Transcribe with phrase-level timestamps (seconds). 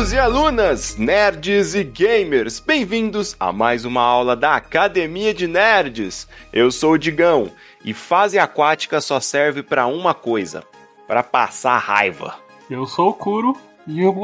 [0.00, 6.26] Alunos e alunas, nerds e gamers, bem-vindos a mais uma aula da Academia de Nerds.
[6.50, 7.50] Eu sou o Digão
[7.84, 10.64] e fase aquática só serve para uma coisa:
[11.06, 12.34] para passar raiva.
[12.70, 13.54] Eu sou o Kuro
[13.86, 14.14] e eu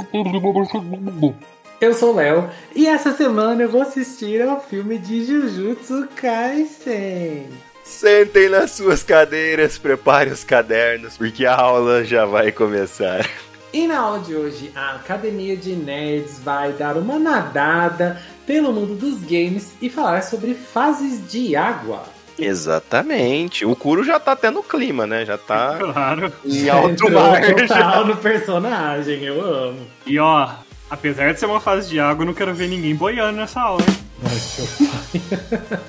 [1.79, 7.51] Eu sou o Léo e essa semana eu vou assistir ao filme de Jujutsu Kaisen.
[7.85, 13.29] Sentem nas suas cadeiras, preparem os cadernos, porque a aula já vai começar.
[13.77, 18.95] E na aula de hoje, a Academia de Nerds vai dar uma nadada pelo mundo
[18.95, 22.05] dos games e falar sobre fases de água.
[22.39, 23.67] Exatamente.
[23.67, 25.27] O Kuro já tá até no clima, né?
[25.27, 26.33] Já tá Claro.
[26.43, 27.43] em alto mar.
[27.45, 27.55] já.
[27.67, 29.81] total no personagem, eu amo.
[30.07, 30.49] E ó,
[30.89, 33.83] apesar de ser uma fase de água, eu não quero ver ninguém boiando nessa aula,
[33.83, 33.97] hein?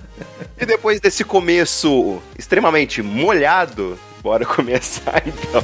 [0.60, 5.64] E depois desse começo extremamente molhado, bora começar então.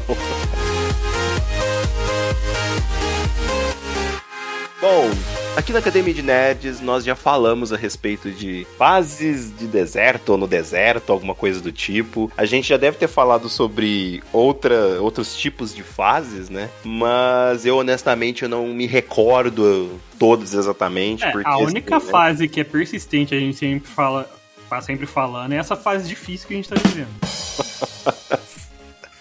[4.84, 5.10] Bom,
[5.56, 10.38] aqui na Academia de Nerds nós já falamos a respeito de fases de deserto ou
[10.38, 12.30] no deserto, alguma coisa do tipo.
[12.36, 16.70] A gente já deve ter falado sobre outra, outros tipos de fases, né?
[16.84, 21.24] Mas eu honestamente eu não me recordo todos exatamente.
[21.24, 22.12] É, porque, a única assim, né?
[22.12, 24.30] fase que é persistente, a gente sempre fala,
[24.70, 27.08] tá sempre falando, é essa fase difícil que a gente tá vivendo.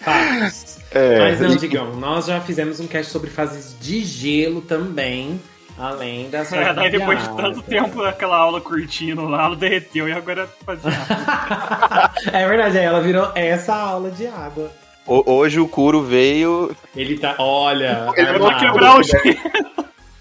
[0.03, 0.73] Fatos.
[0.91, 5.39] É, Mas não, Digão, nós já fizemos um cast sobre fases de gelo também,
[5.77, 10.13] além das É, daí depois de tanto tempo daquela aula curtindo lá, ela derreteu e
[10.13, 12.11] agora fazia água.
[12.31, 14.71] é verdade, aí ela virou essa aula de água.
[15.05, 16.75] Ho- Hoje o Kuro veio.
[16.95, 19.35] Ele tá, olha, Ele vou armado, quebrar o gelo.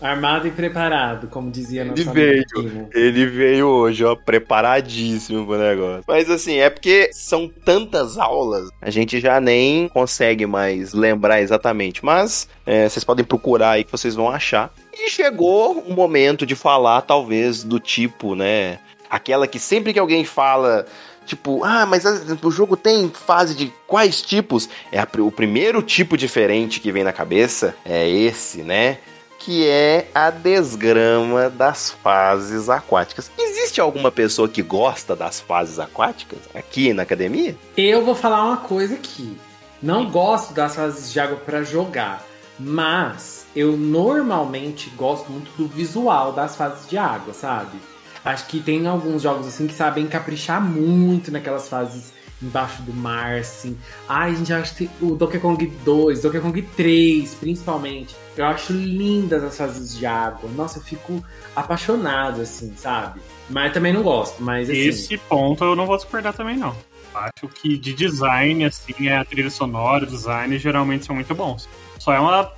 [0.03, 2.89] Armado e preparado, como dizia nosso Ele veio.
[2.93, 6.05] Ele veio hoje, ó, preparadíssimo pro negócio.
[6.07, 12.05] Mas assim, é porque são tantas aulas, a gente já nem consegue mais lembrar exatamente.
[12.05, 14.73] Mas é, vocês podem procurar aí que vocês vão achar.
[14.93, 18.79] E chegou o momento de falar, talvez, do tipo, né?
[19.09, 20.85] Aquela que sempre que alguém fala.
[21.25, 22.05] Tipo, ah, mas
[22.43, 24.69] o jogo tem fase de quais tipos?
[24.91, 28.99] É a o primeiro tipo diferente que vem na cabeça é esse, né?
[29.45, 33.31] Que é a desgrama das fases aquáticas.
[33.37, 37.57] Existe alguma pessoa que gosta das fases aquáticas aqui na academia?
[37.77, 39.37] Eu vou falar uma coisa aqui.
[39.83, 42.25] Não gosto das fases de água pra jogar,
[42.57, 47.79] mas eu normalmente gosto muito do visual das fases de água, sabe?
[48.25, 53.39] Acho que tem alguns jogos assim que sabem caprichar muito naquelas fases embaixo do mar,
[53.39, 53.77] assim.
[54.09, 58.22] Ai, gente, acho que o Donkey Kong 2, Donkey Kong 3, principalmente.
[58.37, 60.49] Eu acho lindas as fases de água.
[60.55, 61.23] Nossa, eu fico
[61.55, 63.21] apaixonado, assim, sabe?
[63.51, 64.79] Mas também não gosto, mas assim.
[64.79, 66.75] Esse ponto eu não vou discordar também, não.
[67.15, 71.69] Acho que de design, assim, é a trilha sonora, o design geralmente são muito bons.
[71.99, 72.51] Só é uma.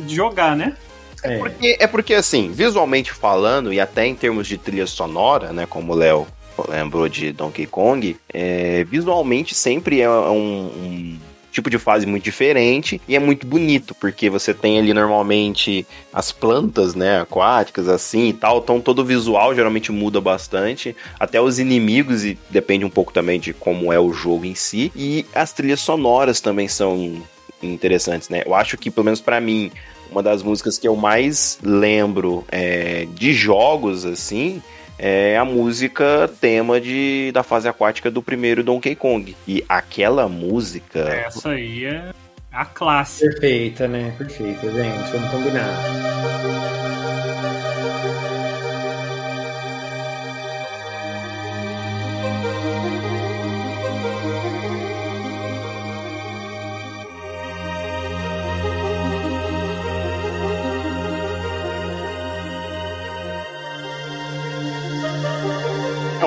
[0.00, 0.76] de jogar, né?
[1.24, 1.38] é.
[1.38, 5.92] Porque, é porque, assim, visualmente falando, e até em termos de trilha sonora, né, como
[5.92, 6.26] o Léo
[6.68, 11.13] lembrou de Donkey Kong, é, visualmente sempre é um, um
[11.54, 16.32] tipo de fase muito diferente e é muito bonito, porque você tem ali normalmente as
[16.32, 21.60] plantas, né, aquáticas, assim e tal, então todo o visual geralmente muda bastante, até os
[21.60, 25.52] inimigos, e depende um pouco também de como é o jogo em si, e as
[25.52, 27.22] trilhas sonoras também são
[27.62, 29.70] interessantes, né, eu acho que, pelo menos pra mim,
[30.10, 34.60] uma das músicas que eu mais lembro é, de jogos, assim,
[34.98, 39.36] é a música tema de, da fase aquática do primeiro Donkey Kong.
[39.46, 41.00] E aquela música.
[41.00, 42.12] Essa aí é
[42.52, 43.30] a clássica.
[43.30, 44.14] Perfeita, né?
[44.16, 45.10] Perfeita, gente.
[45.10, 46.83] Vamos combinar.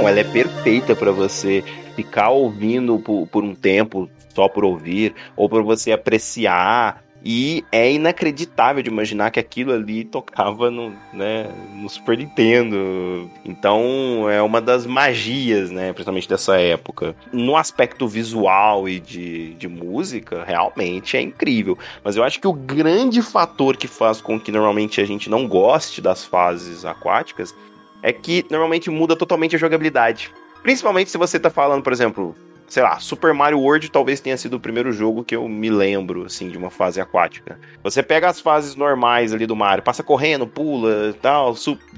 [0.08, 1.64] Ela é perfeita pra você
[1.96, 7.04] ficar ouvindo por, por um tempo só por ouvir, ou pra você apreciar.
[7.26, 13.30] E é inacreditável de imaginar que aquilo ali tocava no, né, no Super Nintendo.
[13.44, 17.16] Então é uma das magias, né, principalmente dessa época.
[17.34, 21.78] No aspecto visual e de, de música, realmente é incrível.
[22.04, 25.48] Mas eu acho que o grande fator que faz com que normalmente a gente não
[25.48, 27.54] goste das fases aquáticas
[28.08, 30.32] é que normalmente muda totalmente a jogabilidade.
[30.64, 32.34] Principalmente se você tá falando, por exemplo,
[32.66, 36.24] sei lá, Super Mario World talvez tenha sido o primeiro jogo que eu me lembro,
[36.24, 37.60] assim, de uma fase aquática.
[37.84, 41.54] Você pega as fases normais ali do Mario, passa correndo, pula, tal,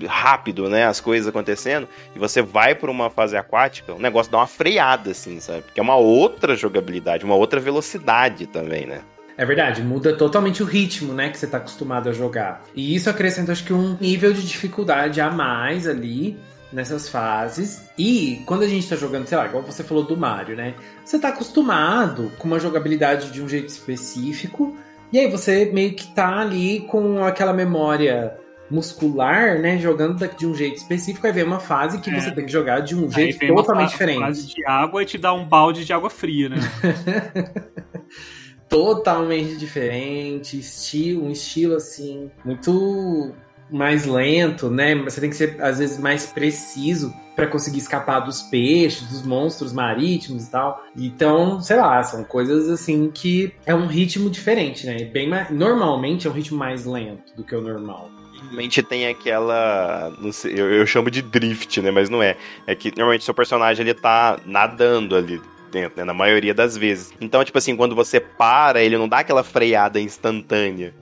[0.07, 4.39] rápido, né, as coisas acontecendo, e você vai pra uma fase aquática, o negócio dá
[4.39, 5.61] uma freada, assim, sabe?
[5.61, 9.01] Porque é uma outra jogabilidade, uma outra velocidade também, né?
[9.39, 12.61] É verdade, muda totalmente o ritmo, né, que você tá acostumado a jogar.
[12.75, 16.37] E isso acrescenta, acho que, um nível de dificuldade a mais ali
[16.73, 17.89] nessas fases.
[17.97, 20.73] E quando a gente tá jogando, sei lá, igual você falou do Mario, né?
[21.05, 24.75] Você tá acostumado com uma jogabilidade de um jeito específico.
[25.09, 28.37] E aí você meio que tá ali com aquela memória
[28.69, 29.77] muscular, né?
[29.77, 32.19] Jogando de um jeito específico, aí vem uma fase que é.
[32.19, 34.19] você tem que jogar de um jeito totalmente diferente.
[34.19, 36.57] fase de água e te dá um balde de água fria, né?
[38.69, 43.33] totalmente diferente, estilo, um estilo assim, muito
[43.71, 44.95] mais lento, né?
[45.03, 49.71] Você tem que ser às vezes mais preciso para conseguir escapar dos peixes, dos monstros
[49.73, 50.83] marítimos e tal.
[50.95, 55.05] Então, sei lá, são coisas assim que é um ritmo diferente, né?
[55.05, 58.09] Bem mais, normalmente é um ritmo mais lento do que o normal.
[58.33, 60.11] Normalmente tem aquela.
[60.31, 61.91] Sei, eu, eu, chamo de drift, né?
[61.91, 62.35] Mas não é.
[62.65, 65.39] É que normalmente seu personagem ele tá nadando ali
[65.69, 66.03] dentro, né?
[66.03, 67.13] Na maioria das vezes.
[67.21, 70.93] Então, tipo assim, quando você para, ele não dá aquela freada instantânea.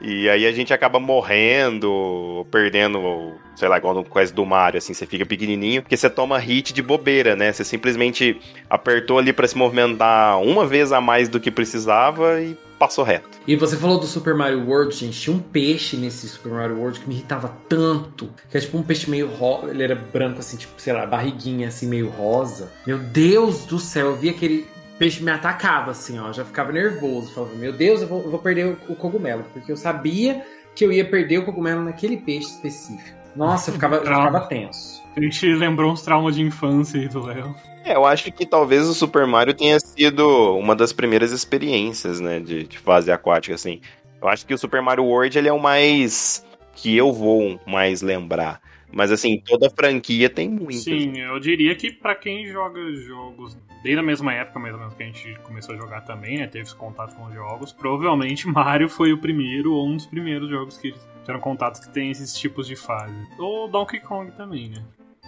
[0.00, 4.92] E aí a gente acaba morrendo, perdendo, sei lá, igual no quase do Mario, assim,
[4.92, 7.50] você fica pequenininho, porque você toma hit de bobeira, né?
[7.50, 12.56] Você simplesmente apertou ali para se movimentar uma vez a mais do que precisava e
[12.78, 13.28] passou reto.
[13.46, 15.20] E você falou do Super Mario World, gente.
[15.20, 18.30] Tinha um peixe nesse Super Mario World que me irritava tanto.
[18.50, 19.70] Que é tipo um peixe meio rosa.
[19.70, 22.70] Ele era branco, assim, tipo, sei lá, barriguinha assim, meio rosa.
[22.86, 24.66] Meu Deus do céu, eu vi aquele
[24.98, 26.32] peixe me atacava, assim, ó.
[26.32, 27.32] Já ficava nervoso.
[27.32, 29.44] Falava, meu Deus, eu vou, eu vou perder o, o, cogumelo.
[29.52, 30.44] Porque eu sabia
[30.74, 33.16] que eu ia perder o cogumelo naquele peixe específico.
[33.34, 35.02] Nossa, eu ficava, eu ficava tenso.
[35.14, 37.54] A gente lembrou uns traumas de infância aí do Léo.
[37.86, 42.40] É, eu acho que talvez o Super Mario tenha sido uma das primeiras experiências, né,
[42.40, 43.80] de, de fase aquática, assim.
[44.20, 46.44] Eu acho que o Super Mario World, ele é o mais...
[46.74, 48.60] que eu vou mais lembrar.
[48.92, 50.82] Mas assim, toda franquia tem muitas.
[50.82, 54.94] Sim, eu diria que para quem joga jogos desde a mesma época, mais ou menos,
[54.94, 56.46] que a gente começou a jogar também, né?
[56.46, 60.48] Teve esse contato com os jogos, provavelmente Mario foi o primeiro ou um dos primeiros
[60.50, 63.14] jogos que tiveram contatos que tem esses tipos de fase.
[63.38, 64.82] Ou Donkey Kong também, né?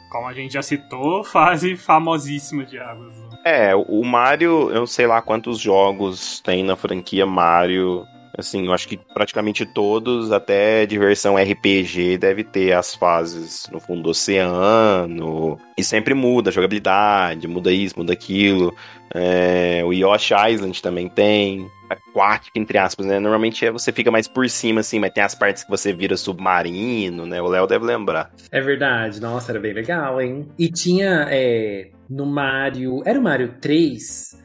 [0.08, 3.14] Como a gente já citou, fase famosíssima de águas.
[3.44, 8.86] É, o Mario, eu sei lá quantos jogos tem na franquia Mario Assim, eu acho
[8.88, 15.58] que praticamente todos, até de versão RPG, deve ter as fases no fundo do oceano.
[15.76, 18.74] E sempre muda a jogabilidade, muda isso, muda aquilo.
[19.14, 21.68] É, o Yoshi Island também tem.
[21.88, 23.18] Aquático, entre aspas, né?
[23.18, 26.18] Normalmente é, você fica mais por cima, assim, mas tem as partes que você vira
[26.18, 27.40] submarino, né?
[27.40, 28.30] O Léo deve lembrar.
[28.52, 30.46] É verdade, nossa, era bem legal, hein?
[30.58, 33.02] E tinha é, no Mario.
[33.06, 34.36] Era o Mario 3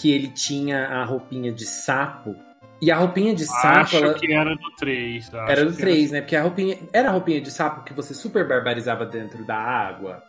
[0.00, 2.36] que ele tinha a roupinha de sapo
[2.82, 3.78] e a roupinha de sapo.
[3.78, 4.14] Acho ela...
[4.14, 5.30] que era do 3.
[5.46, 6.12] Era do 3, era...
[6.12, 6.20] né?
[6.20, 6.78] Porque a roupinha.
[6.92, 10.20] Era a roupinha de sapo que você super barbarizava dentro da água.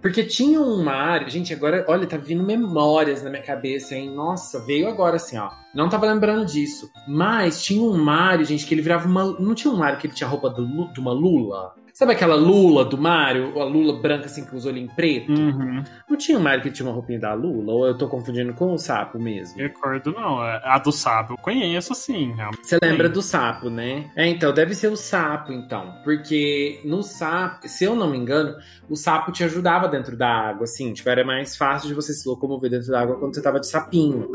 [0.00, 1.28] Porque tinha um Mario.
[1.28, 4.14] Gente, agora, olha, tá vindo memórias na minha cabeça, hein?
[4.14, 5.50] Nossa, veio agora assim, ó.
[5.74, 6.90] Não tava lembrando disso.
[7.06, 9.38] Mas tinha um Mario, gente, que ele virava uma.
[9.38, 11.74] Não tinha um Mario que ele tinha roupa do, de uma Lula?
[12.00, 13.60] Sabe aquela Lula do Mario?
[13.60, 15.38] A Lula branca, assim, com os olhinhos pretos?
[15.38, 15.84] Uhum.
[16.08, 17.74] Não tinha um Mario que tinha uma roupinha da Lula?
[17.74, 19.58] Ou eu tô confundindo com o sapo mesmo?
[19.58, 20.42] Recordo, não.
[20.42, 22.34] É, a do sapo eu conheço, sim.
[22.62, 24.10] Você lembra do sapo, né?
[24.16, 25.92] É, então, deve ser o sapo, então.
[26.02, 28.56] Porque no sapo, se eu não me engano,
[28.88, 30.94] o sapo te ajudava dentro da água, assim.
[30.94, 33.66] Tipo, era mais fácil de você se locomover dentro da água quando você tava de
[33.66, 34.26] sapinho.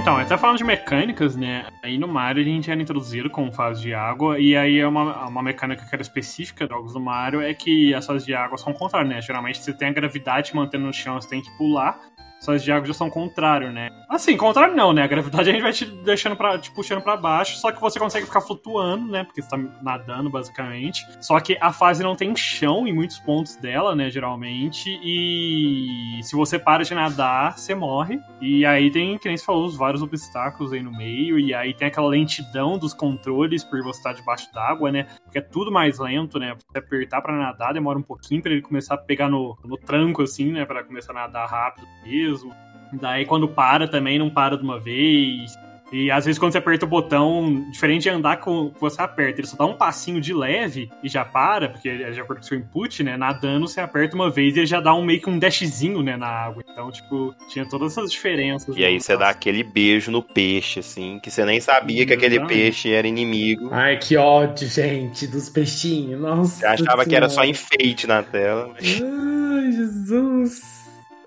[0.00, 1.66] Então, até falando de mecânicas, né?
[1.82, 5.28] Aí no Mario a gente era introduzido com fase de água, e aí é uma,
[5.28, 8.56] uma mecânica que era específica dos jogos do Mario é que as fases de água
[8.56, 9.20] são contrárias, né?
[9.20, 12.00] Geralmente você tem a gravidade mantendo no chão, você tem que pular,
[12.40, 13.90] suas de água já são contrário, né?
[14.08, 15.02] Assim, contrário não, né?
[15.02, 17.98] A gravidade a gente vai te deixando para te puxando para baixo, só que você
[17.98, 19.24] consegue ficar flutuando, né?
[19.24, 21.06] Porque você tá nadando basicamente.
[21.20, 26.34] Só que a fase não tem chão em muitos pontos dela, né, geralmente, e se
[26.34, 28.18] você para de nadar, você morre.
[28.40, 31.74] E aí tem, que nem você falou, os vários obstáculos aí no meio, e aí
[31.74, 35.06] tem aquela lentidão dos controles por você estar debaixo d'água, né?
[35.24, 36.56] Porque é tudo mais lento, né?
[36.56, 40.22] Você apertar para nadar demora um pouquinho para ele começar a pegar no, no tranco
[40.22, 42.54] assim, né, para começar a nadar rápido mesmo mesmo.
[42.92, 45.58] Daí quando para também não para de uma vez.
[45.92, 49.48] E às vezes quando você aperta o botão, diferente de andar com você aperta, ele
[49.48, 52.48] só dá um passinho de leve e já para, porque é de acordo com o
[52.48, 53.16] seu input, né?
[53.16, 56.16] Nadando, você aperta uma vez e ele já dá um meio que um dashzinho, né,
[56.16, 56.62] na água.
[56.70, 58.76] Então, tipo, tinha todas essas diferenças.
[58.76, 62.38] E aí você dá aquele beijo no peixe, assim, que você nem sabia que aquele
[62.46, 63.68] peixe era inimigo.
[63.72, 66.20] Ai, que ódio, gente, dos peixinhos.
[66.20, 66.60] Nossa.
[66.60, 68.72] Você achava que era só enfeite na tela.
[68.78, 70.79] Ai, Jesus.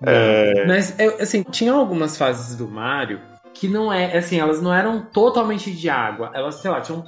[0.06, 0.66] É...
[0.66, 3.20] Mas, assim, tinha algumas fases do Mario
[3.52, 6.30] que não é, assim, elas não eram totalmente de água.
[6.34, 7.04] Elas, sei lá, tinham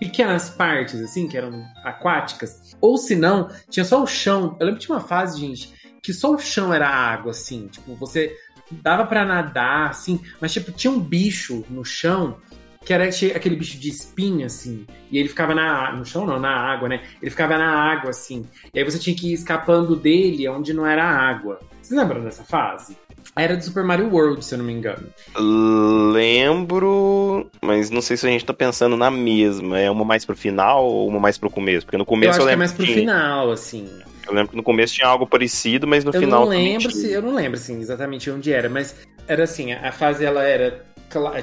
[0.00, 2.74] pequenas partes, assim, que eram aquáticas.
[2.80, 4.56] Ou se não, tinha só o chão.
[4.58, 5.72] Eu lembro tinha uma fase, gente,
[6.02, 7.68] que só o chão era água, assim.
[7.68, 8.34] Tipo, você
[8.70, 12.38] dava para nadar, assim, mas tipo, tinha um bicho no chão
[12.84, 16.50] que era aquele bicho de espinha, assim, e ele ficava na, no chão, não, na
[16.50, 17.02] água, né?
[17.20, 20.86] Ele ficava na água, assim, e aí você tinha que ir escapando dele onde não
[20.86, 21.58] era água.
[21.84, 22.96] Vocês lembram dessa fase?
[23.36, 25.06] Era do Super Mario World, se eu não me engano.
[26.14, 29.78] Lembro, mas não sei se a gente tá pensando na mesma.
[29.78, 31.84] É uma mais pro final ou uma mais pro começo?
[31.84, 33.86] Porque no começo eu, eu acho lembro que é mais pro final, assim.
[34.26, 37.12] Eu lembro que no começo tinha algo parecido, mas no eu final não lembro se
[37.12, 38.96] eu não lembro assim exatamente onde era, mas
[39.28, 40.82] era assim, a fase ela era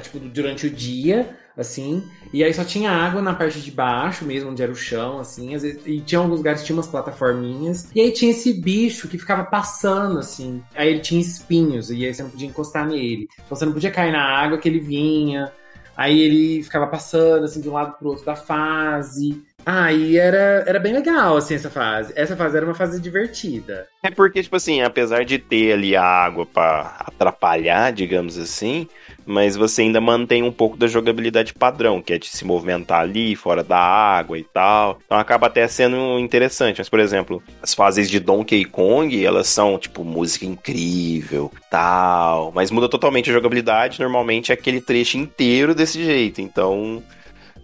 [0.00, 2.02] tipo durante o dia, assim,
[2.32, 5.50] e aí só tinha água na parte de baixo mesmo, onde era o chão, assim,
[5.50, 9.18] vezes, e tinha alguns lugares que tinha umas plataforminhas, e aí tinha esse bicho que
[9.18, 13.56] ficava passando, assim, aí ele tinha espinhos, e aí você não podia encostar nele, então
[13.56, 15.52] você não podia cair na água que ele vinha,
[15.96, 20.64] aí ele ficava passando, assim, de um lado pro outro da fase, ah, e era,
[20.66, 22.12] era bem legal, assim, essa fase.
[22.16, 23.86] Essa fase era uma fase divertida.
[24.02, 28.88] É porque, tipo assim, apesar de ter ali a água para atrapalhar, digamos assim,
[29.26, 33.34] mas você ainda mantém um pouco da jogabilidade padrão, que é de se movimentar ali,
[33.36, 34.98] fora da água e tal.
[35.04, 36.78] Então acaba até sendo interessante.
[36.78, 42.52] Mas, por exemplo, as fases de Donkey Kong, elas são, tipo, música incrível, tal.
[42.54, 44.00] Mas muda totalmente a jogabilidade.
[44.00, 46.40] Normalmente é aquele trecho inteiro desse jeito.
[46.40, 47.02] Então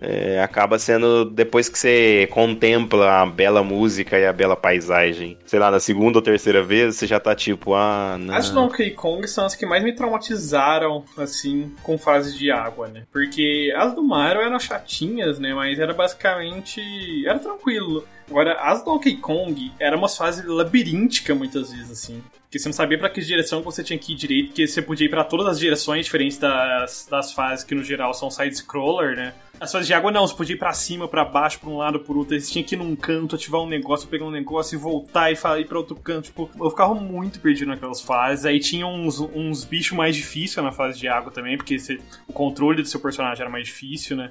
[0.01, 5.59] é, acaba sendo depois que você contempla a bela música e a bela paisagem, sei
[5.59, 8.35] lá, na segunda ou terceira vez, você já tá tipo, ah, não.
[8.35, 13.05] As Donkey Kong são as que mais me traumatizaram, assim, com fases de água, né?
[13.13, 15.55] Porque as do Mario eram chatinhas, né?
[15.55, 16.81] Mas era basicamente.
[17.27, 18.05] Era tranquilo.
[18.31, 22.23] Agora, as Donkey Kong eram umas fases labirínticas muitas vezes, assim.
[22.43, 25.07] Porque você não sabia para que direção você tinha que ir direito, porque você podia
[25.07, 29.35] ir para todas as direções diferentes das, das fases que no geral são side-scroller, né?
[29.61, 32.01] As fases de água não, você podia ir pra cima, para baixo, pra um lado,
[32.01, 32.39] por outro.
[32.39, 35.35] Você tinha que ir num canto, ativar um negócio, pegar um negócio e voltar e
[35.35, 36.27] ir pra outro canto.
[36.27, 38.47] Tipo, eu ficava muito perdido naquelas fases.
[38.47, 42.33] Aí tinha uns, uns bichos mais difíceis na fase de água também, porque você, o
[42.33, 44.31] controle do seu personagem era mais difícil, né?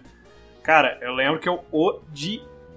[0.63, 1.63] Cara, eu lembro que eu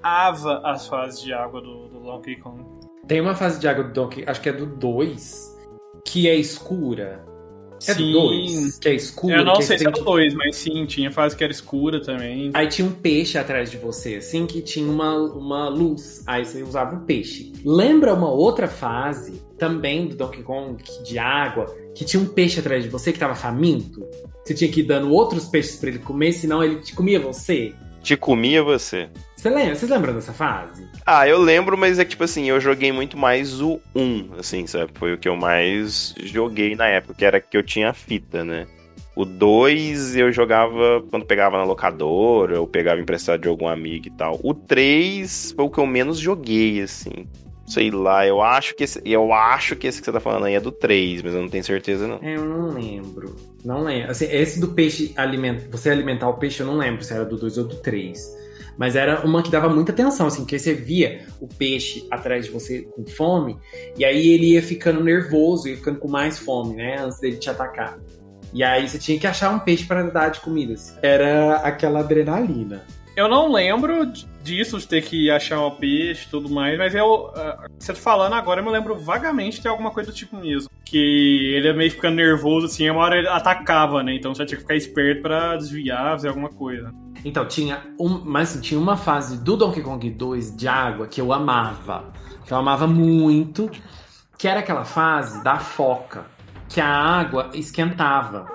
[0.00, 2.64] odiava as fases de água do, do Donkey Kong.
[3.07, 5.59] Tem uma fase de água do Donkey, acho que é do 2,
[6.04, 7.25] que é escura.
[7.87, 8.12] É sim.
[8.12, 9.35] do 2, que é escuro.
[9.35, 10.04] Eu não que sei se é do que...
[10.04, 12.50] 2, mas sim, tinha fase que era escura também.
[12.54, 16.23] Aí tinha um peixe atrás de você, assim, que tinha uma, uma luz.
[16.26, 17.52] Aí você usava o peixe.
[17.64, 22.85] Lembra uma outra fase, também do Donkey Kong, de água, que tinha um peixe atrás
[22.85, 24.07] de você que tava faminto?
[24.45, 27.73] Você tinha que ir dando outros peixes para ele comer, senão ele te comia você?
[28.02, 29.09] Te comia você.
[29.41, 29.75] Você lembra?
[29.75, 30.87] Vocês lembram dessa fase?
[31.07, 34.67] Ah, eu lembro, mas é que, tipo assim, eu joguei muito mais o 1, assim,
[34.67, 34.91] sabe?
[34.95, 38.67] Foi o que eu mais joguei na época, que era que eu tinha fita, né?
[39.17, 44.11] O 2 eu jogava quando pegava na locadora, ou pegava emprestado de algum amigo e
[44.11, 44.39] tal.
[44.45, 47.27] O 3 foi o que eu menos joguei, assim.
[47.67, 50.55] Sei lá, eu acho que esse, eu acho que esse que você tá falando aí
[50.55, 52.19] é do 3, mas eu não tenho certeza não.
[52.19, 53.35] Eu não lembro.
[53.65, 54.11] Não lembro.
[54.11, 57.39] Assim, esse do peixe alimenta, você alimentar o peixe, eu não lembro se era do
[57.39, 58.40] 2 ou do 3.
[58.77, 62.50] Mas era uma que dava muita atenção, assim, porque você via o peixe atrás de
[62.50, 63.59] você com fome,
[63.97, 66.99] e aí ele ia ficando nervoso, ia ficando com mais fome, né?
[67.00, 67.99] Antes dele te atacar.
[68.53, 70.99] E aí você tinha que achar um peixe para dar de comidas.
[71.03, 72.85] Era aquela adrenalina.
[73.17, 74.07] Eu não lembro
[74.43, 77.27] disso, de ter que achar um peixe e tudo mais, mas eu.
[77.27, 80.71] Uh, você tá falando agora, eu me lembro vagamente de alguma coisa do tipo mesmo.
[80.85, 84.15] Que ele é meio ficando nervoso, assim, uma hora ele atacava, né?
[84.15, 86.93] Então você tinha que ficar esperto para desviar, fazer alguma coisa.
[87.25, 91.21] Então, tinha um, mas assim, tinha uma fase do Donkey Kong 2 de água que
[91.21, 92.12] eu amava.
[92.47, 93.71] Que eu amava muito.
[94.39, 96.25] Que era aquela fase da foca.
[96.69, 98.47] Que a água esquentava.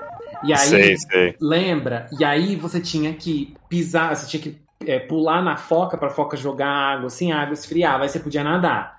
[0.43, 1.35] E aí, sei, sei.
[1.39, 2.07] lembra?
[2.19, 6.37] E aí você tinha que pisar, você tinha que é, pular na foca pra foca
[6.37, 8.94] jogar água, assim, a água esfriava, aí você podia nadar.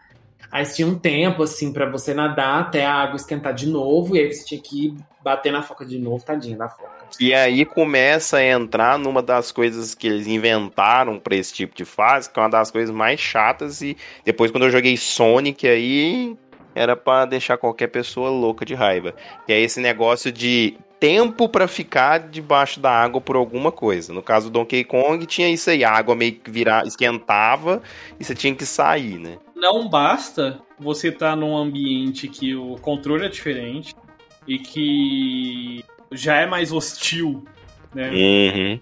[0.56, 4.20] Aí tinha um tempo, assim, para você nadar até a água esquentar de novo, e
[4.20, 6.88] aí você tinha que bater na foca de novo, tadinha da foca.
[7.20, 11.84] E aí começa a entrar numa das coisas que eles inventaram para esse tipo de
[11.84, 13.82] fase, que é uma das coisas mais chatas.
[13.82, 16.34] E depois, quando eu joguei Sonic, aí
[16.74, 19.14] era para deixar qualquer pessoa louca de raiva.
[19.44, 24.10] Que é esse negócio de tempo para ficar debaixo da água por alguma coisa.
[24.10, 27.82] No caso do Donkey Kong, tinha isso aí, a água meio que virar, esquentava
[28.18, 29.36] e você tinha que sair, né?
[29.66, 33.96] Não basta você estar tá num ambiente que o controle é diferente
[34.46, 37.44] e que já é mais hostil,
[37.92, 38.08] né?
[38.10, 38.80] Uhum.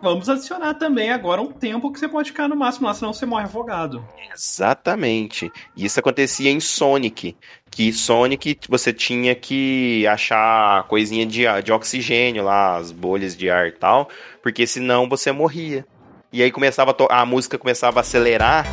[0.00, 3.26] Vamos adicionar também agora um tempo que você pode ficar no máximo lá, senão você
[3.26, 4.06] morre afogado.
[4.32, 5.50] Exatamente.
[5.76, 7.36] Isso acontecia em Sonic.
[7.68, 13.66] Que Sonic você tinha que achar coisinha de, de oxigênio lá, as bolhas de ar
[13.66, 14.08] e tal,
[14.40, 15.84] porque senão você morria.
[16.32, 18.64] E aí começava a, a música começava a acelerar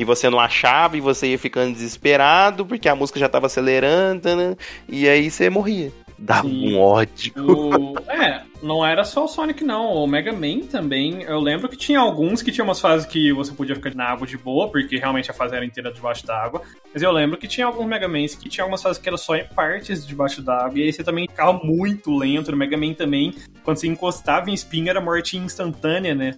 [0.00, 4.34] e você não achava e você ia ficando desesperado porque a música já tava acelerando,
[4.34, 4.56] né?
[4.88, 5.92] E aí você morria.
[6.18, 7.34] Dava um ódio.
[7.36, 7.98] O...
[8.10, 9.92] É, não era só o Sonic, não.
[9.92, 11.22] O Mega Man também.
[11.22, 14.26] Eu lembro que tinha alguns que tinha umas fases que você podia ficar na água
[14.26, 16.62] de boa, porque realmente a fase era inteira debaixo d'água.
[16.92, 19.36] Mas eu lembro que tinha alguns Mega Mans que tinha algumas fases que eram só
[19.36, 20.78] em partes debaixo d'água.
[20.78, 22.50] E aí você também ficava muito lento.
[22.50, 26.36] No Mega Man também, quando você encostava em espinho, era morte instantânea, né?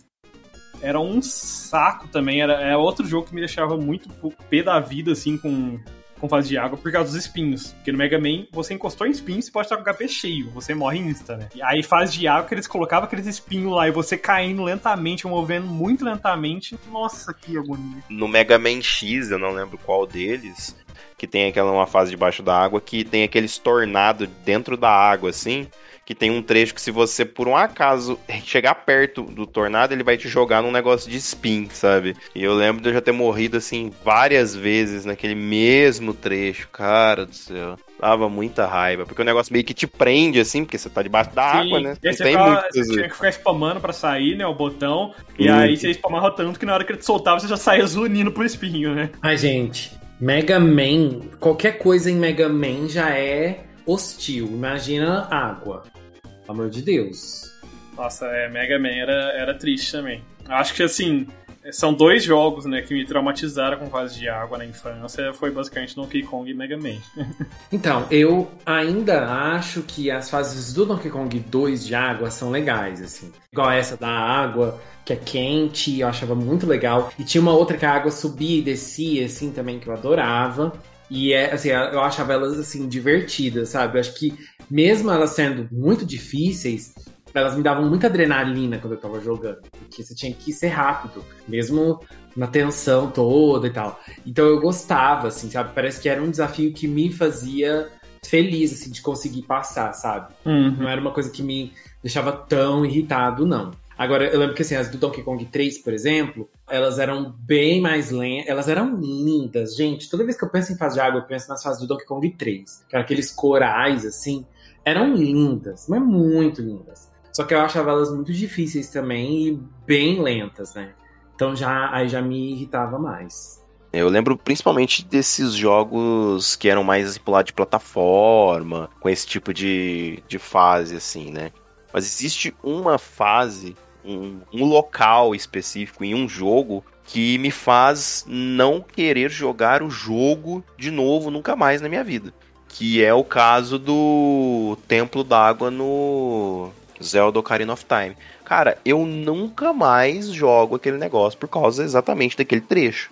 [0.82, 2.42] Era um saco também.
[2.42, 4.08] Era, era outro jogo que me deixava muito
[4.50, 5.78] pé da vida, assim, com
[6.22, 7.72] com fase de água por causa dos espinhos.
[7.72, 10.50] Porque no Mega Man, você encostou em espinho, você pode estar com o HP cheio,
[10.50, 11.48] você morre insta, né?
[11.52, 15.26] E aí fase de água que eles colocavam aqueles espinhos lá e você caindo lentamente,
[15.26, 16.78] movendo muito lentamente.
[16.92, 18.04] Nossa, que agonia.
[18.08, 20.76] No Mega Man X, eu não lembro qual deles,
[21.18, 25.30] que tem aquela uma fase debaixo da água que tem aqueles tornado dentro da água,
[25.30, 25.66] assim
[26.04, 30.02] que tem um trecho que se você por um acaso chegar perto do tornado, ele
[30.02, 32.16] vai te jogar num negócio de spin, sabe?
[32.34, 37.24] E eu lembro de eu já ter morrido assim várias vezes naquele mesmo trecho, cara
[37.24, 37.76] do céu.
[38.00, 41.30] Dava muita raiva, porque o negócio meio que te prende, assim, porque você tá debaixo
[41.30, 41.96] da Sim, água, né?
[42.02, 45.48] E aí você, ficava, você tinha que ficar spamando pra sair, né, o botão, e
[45.48, 45.54] hum.
[45.54, 48.32] aí você spamava tanto que na hora que ele te soltava, você já saía zunindo
[48.32, 49.10] pro espinho, né?
[49.22, 54.46] Ai, gente, Mega Man, qualquer coisa em Mega Man já é hostil.
[54.46, 55.84] Imagina água.
[56.22, 57.52] Pelo amor de Deus.
[57.96, 60.22] Nossa, é, Mega Man era, era triste também.
[60.48, 61.26] Acho que assim,
[61.70, 65.32] são dois jogos, né, que me traumatizaram com fase de água na infância.
[65.32, 66.96] Foi basicamente Donkey Kong e Mega Man.
[67.70, 73.00] então, eu ainda acho que as fases do Donkey Kong 2 de água são legais,
[73.00, 73.30] assim.
[73.52, 77.12] Igual essa da água, que é quente, eu achava muito legal.
[77.18, 80.72] E tinha uma outra que a água subia e descia, assim, também, que eu adorava.
[81.14, 83.98] E é, assim, eu achava elas, assim, divertidas, sabe?
[83.98, 84.32] Eu acho que,
[84.70, 86.94] mesmo elas sendo muito difíceis,
[87.34, 89.60] elas me davam muita adrenalina quando eu tava jogando.
[89.78, 92.00] Porque você tinha que ser rápido, mesmo
[92.34, 94.00] na tensão toda e tal.
[94.24, 95.74] Então eu gostava, assim, sabe?
[95.74, 97.90] Parece que era um desafio que me fazia
[98.24, 100.32] feliz, assim, de conseguir passar, sabe?
[100.46, 100.76] Uhum.
[100.78, 103.72] Não era uma coisa que me deixava tão irritado, não.
[104.02, 107.80] Agora, eu lembro que assim, as do Donkey Kong 3, por exemplo, elas eram bem
[107.80, 110.10] mais lentas, elas eram lindas, gente.
[110.10, 112.04] Toda vez que eu penso em fase de água, eu penso nas fases do Donkey
[112.04, 114.44] Kong 3, que eram aqueles corais, assim,
[114.84, 117.12] eram lindas, mas muito lindas.
[117.32, 120.94] Só que eu achava elas muito difíceis também e bem lentas, né?
[121.36, 123.62] Então já, aí já me irritava mais.
[123.92, 129.28] Eu lembro principalmente desses jogos que eram mais assim, pro lado de plataforma, com esse
[129.28, 131.52] tipo de, de fase, assim, né?
[131.92, 138.80] Mas existe uma fase um, um local específico em um jogo que me faz não
[138.80, 142.32] querer jogar o jogo de novo nunca mais na minha vida.
[142.68, 146.70] Que é o caso do Templo d'Água no
[147.02, 148.16] Zelda Ocarina of Time.
[148.44, 153.10] Cara, eu nunca mais jogo aquele negócio por causa exatamente daquele trecho.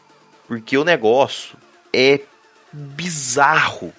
[0.48, 1.57] Porque o negócio
[1.92, 2.20] é
[2.72, 3.92] bizarro.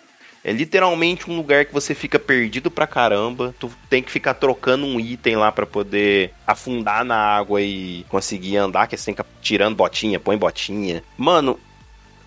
[0.44, 3.54] É literalmente um lugar que você fica perdido pra caramba.
[3.60, 8.58] Tu tem que ficar trocando um item lá para poder afundar na água e conseguir
[8.58, 11.04] andar, que você tem que tirando botinha, põe botinha.
[11.18, 11.60] Mano,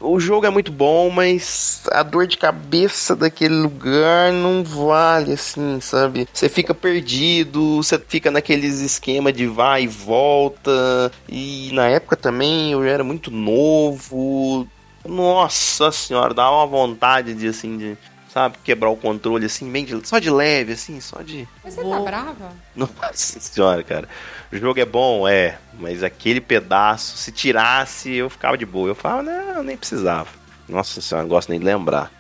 [0.01, 5.81] o jogo é muito bom, mas a dor de cabeça daquele lugar não vale assim,
[5.81, 6.29] sabe?
[6.33, 11.11] Você fica perdido, você fica naqueles esquema de vai e volta.
[11.29, 14.69] E na época também eu era muito novo.
[15.05, 20.07] Nossa senhora, dá uma vontade de assim de, sabe, quebrar o controle assim, bem de,
[20.07, 22.53] só de leve assim, só de Você tá brava?
[22.75, 24.09] Nossa senhora, cara.
[24.51, 28.89] O jogo é bom, é, mas aquele pedaço, se tirasse, eu ficava de boa.
[28.89, 30.29] Eu falava, não, nem precisava.
[30.69, 32.11] Nossa senhora, não gosto nem de lembrar.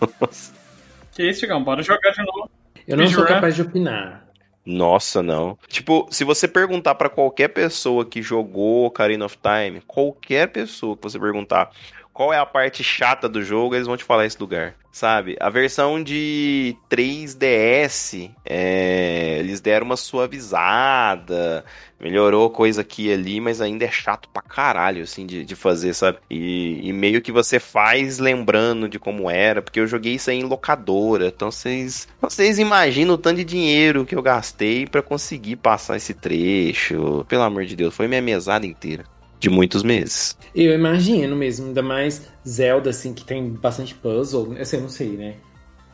[1.12, 1.62] que isso, Chigão?
[1.62, 2.50] Bora jogar de novo.
[2.86, 4.24] Eu não sou capaz de opinar.
[4.64, 5.58] Nossa, não.
[5.68, 11.02] Tipo, se você perguntar para qualquer pessoa que jogou Ocarina of Time, qualquer pessoa que
[11.02, 11.70] você perguntar,
[12.20, 15.38] qual é a parte chata do jogo, eles vão te falar esse lugar, sabe?
[15.40, 21.64] A versão de 3DS, é, eles deram uma suavizada,
[21.98, 25.94] melhorou coisa aqui e ali, mas ainda é chato pra caralho, assim, de, de fazer,
[25.94, 26.18] sabe?
[26.28, 30.40] E, e, meio que você faz lembrando de como era, porque eu joguei isso aí
[30.40, 35.56] em locadora, então vocês, vocês imaginam o tanto de dinheiro que eu gastei para conseguir
[35.56, 37.24] passar esse trecho.
[37.26, 39.06] Pelo amor de Deus, foi minha mesada inteira
[39.40, 40.36] de muitos meses.
[40.54, 44.54] Eu imagino mesmo, ainda mais Zelda, assim, que tem bastante puzzle.
[44.60, 45.34] Assim, eu não sei, né?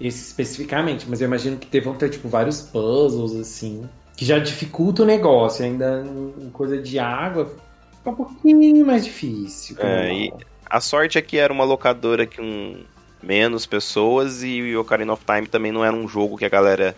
[0.00, 5.04] Esse especificamente, mas eu imagino que devam ter, tipo, vários puzzles, assim, que já dificulta
[5.04, 5.64] o negócio.
[5.64, 6.04] Ainda
[6.38, 7.50] em coisa de água,
[7.96, 9.76] fica um pouquinho mais difícil.
[9.78, 10.32] É, e
[10.68, 12.76] a sorte é que era uma locadora com
[13.22, 16.96] menos pessoas e o Ocarina of Time também não era um jogo que a galera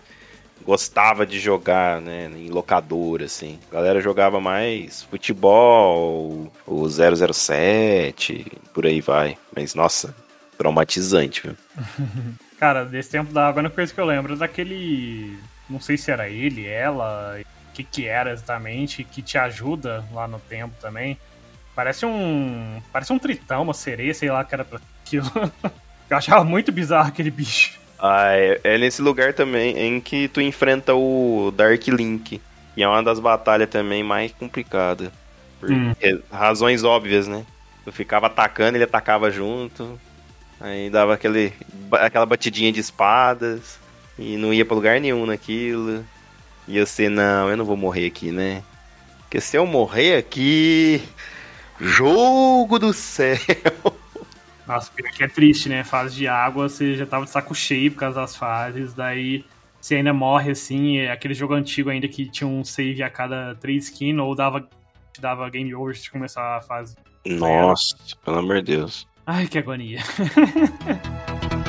[0.69, 3.57] gostava de jogar, né, em locadora, assim.
[3.71, 9.35] A galera jogava mais futebol, o 007, por aí vai.
[9.55, 10.15] Mas, nossa,
[10.59, 11.55] traumatizante, viu?
[12.59, 15.39] Cara, desse tempo da água, a única coisa que eu lembro é daquele.
[15.67, 20.27] Não sei se era ele, ela, o que, que era exatamente, que te ajuda lá
[20.27, 21.17] no tempo também.
[21.73, 22.79] Parece um.
[22.91, 24.67] Parece um tritão, uma sereia, sei lá que era
[25.03, 25.31] aquilo.
[26.11, 27.78] eu achava muito bizarro aquele bicho.
[28.01, 32.41] Ah, é, é, nesse lugar também em que tu enfrenta o Dark Link.
[32.77, 35.09] E é uma das batalhas também mais complicadas.
[35.59, 35.93] Por hum.
[36.31, 37.45] razões óbvias, né?
[37.83, 39.99] Tu ficava atacando, ele atacava junto.
[40.61, 41.53] Aí dava aquele,
[41.91, 43.77] aquela batidinha de espadas.
[44.17, 46.05] E não ia pra lugar nenhum naquilo.
[46.67, 48.63] E eu sei, não, eu não vou morrer aqui, né?
[49.21, 51.01] Porque se eu morrer aqui.
[51.79, 53.37] Jogo do céu!
[54.69, 55.83] Nossa, que é triste, né?
[55.83, 59.43] Fase de água, você já tava de saco cheio por causa das fases, daí
[59.81, 63.55] você ainda morre assim, é aquele jogo antigo ainda que tinha um save a cada
[63.55, 64.69] três skins, ou dava,
[65.19, 66.95] dava game over se começar a fase.
[67.25, 69.07] Nossa, pelo amor de Deus.
[69.25, 70.01] Ai, que agonia.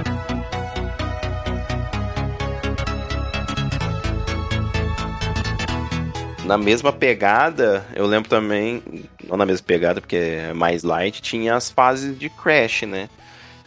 [6.51, 8.83] na mesma pegada, eu lembro também,
[9.31, 13.09] não na mesma pegada, porque é mais light, tinha as fases de Crash, né?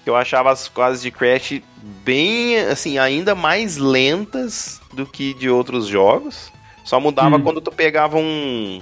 [0.05, 1.61] Eu achava as fases de Crash
[2.03, 6.51] bem, assim, ainda mais lentas do que de outros jogos.
[6.83, 7.41] Só mudava hum.
[7.41, 8.81] quando tu pegava um,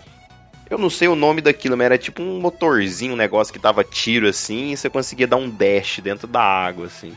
[0.71, 3.83] eu não sei o nome daquilo, mas era tipo um motorzinho, um negócio que dava
[3.83, 7.11] tiro assim, e você conseguia dar um dash dentro da água, assim.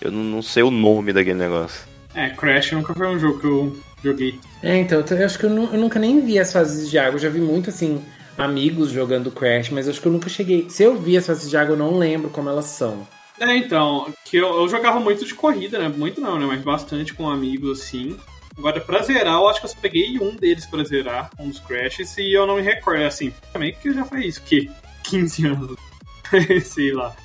[0.00, 1.82] Eu não, sei o nome daquele negócio.
[2.14, 4.40] É, Crash nunca foi um jogo que eu joguei.
[4.60, 7.14] É, então, eu acho que eu, eu nunca nem vi as fases de água.
[7.14, 8.02] Eu já vi muito, assim,
[8.36, 10.68] amigos jogando Crash, mas acho que eu nunca cheguei.
[10.68, 13.06] Se eu vi as fases de água, eu não lembro como elas são.
[13.38, 15.88] É, então, que eu, eu jogava muito de corrida, né?
[15.88, 16.44] Muito não, né?
[16.46, 18.18] Mas bastante com amigos, assim.
[18.56, 21.60] Agora, pra zerar, eu acho que eu só peguei um deles pra zerar, um dos
[21.60, 24.70] Crashes, e eu não me recordo, assim, também porque já foi isso, que
[25.04, 25.76] 15 anos,
[26.64, 27.16] sei lá.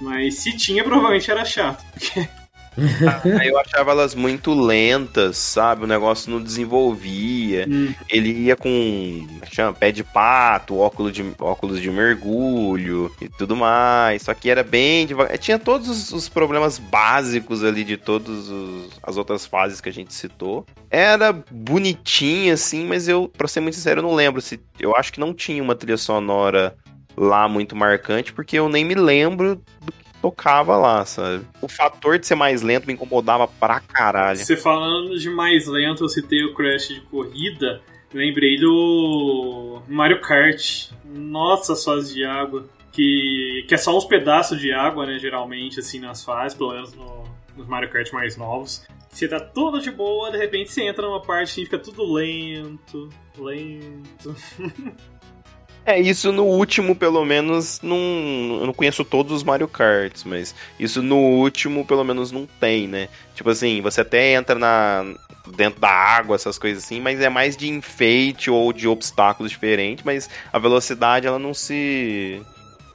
[0.00, 2.28] Mas se tinha, provavelmente era chato, porque
[3.38, 5.84] ah, eu achava elas muito lentas, sabe?
[5.84, 7.66] O negócio não desenvolvia.
[7.68, 7.94] Hum.
[8.08, 14.22] Ele ia com chama, pé de pato, óculos de, óculos de mergulho e tudo mais.
[14.22, 15.38] Só que era bem devagar.
[15.38, 18.50] Tinha todos os problemas básicos ali de todas
[19.02, 20.66] as outras fases que a gente citou.
[20.90, 24.60] Era bonitinho, assim, mas eu, pra ser muito sincero, eu não lembro se.
[24.78, 26.76] Eu acho que não tinha uma trilha sonora
[27.16, 31.44] lá muito marcante, porque eu nem me lembro do que tocava lá, sabe?
[31.60, 34.38] O fator de ser mais lento me incomodava pra caralho.
[34.38, 37.80] Você falando de mais lento, eu citei o Crash de corrida,
[38.12, 40.90] lembrei do Mario Kart.
[41.04, 42.68] Nossa, suas de água.
[42.92, 45.18] Que, que é só uns pedaços de água, né?
[45.18, 47.24] Geralmente, assim, nas fases, pelo menos no,
[47.56, 48.86] nos Mario Kart mais novos.
[49.10, 53.08] Você tá tudo de boa, de repente você entra numa parte e fica tudo lento,
[53.38, 54.36] lento.
[55.86, 57.96] É, isso no último, pelo menos, não.
[58.60, 62.88] Eu não conheço todos os Mario Karts, mas isso no último, pelo menos, não tem,
[62.88, 63.08] né?
[63.36, 65.04] Tipo assim, você até entra na.
[65.56, 70.04] dentro da água, essas coisas assim, mas é mais de enfeite ou de obstáculos diferentes,
[70.04, 72.42] mas a velocidade ela não se.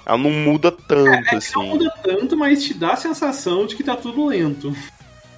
[0.05, 1.53] Ela não muda tanto, é, é assim.
[1.55, 4.75] Não muda tanto, mas te dá a sensação de que tá tudo lento.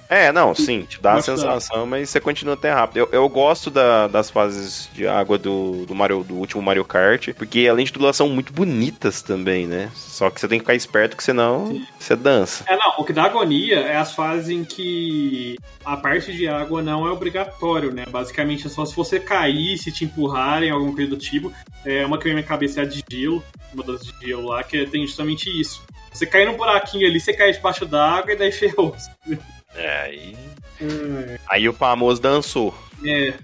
[0.08, 2.98] É, não, sim, te dá a sensação, mas você continua até rápido.
[2.98, 7.32] Eu, eu gosto da, das fases de água do, do, Mario, do último Mario Kart,
[7.34, 9.90] porque além de tudo elas são muito bonitas também, né?
[9.94, 11.86] Só que você tem que ficar esperto, que senão sim.
[11.98, 12.64] você dança.
[12.66, 16.82] É, não, o que dá agonia é as fases em que a parte de água
[16.82, 18.04] não é obrigatório, né?
[18.08, 21.52] Basicamente é só se você cair, se te empurrarem, alguma coisa do tipo.
[21.84, 24.48] É uma que vem na minha cabeça é a de gelo, uma das de gelo
[24.48, 25.82] lá, que tem justamente isso.
[26.12, 28.94] Você cair num buraquinho ali, você cai debaixo d'água e daí ferrou.
[29.74, 30.36] É, aí.
[30.80, 31.36] Hum.
[31.48, 32.74] Aí o famoso dançou.
[33.04, 33.34] É.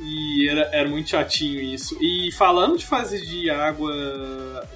[0.00, 1.96] E era, era muito chatinho isso.
[2.00, 3.92] E falando de fase de água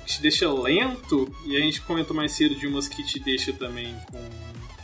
[0.05, 3.53] que te deixa lento, e a gente comentou mais cedo de umas que te deixa
[3.53, 4.19] também com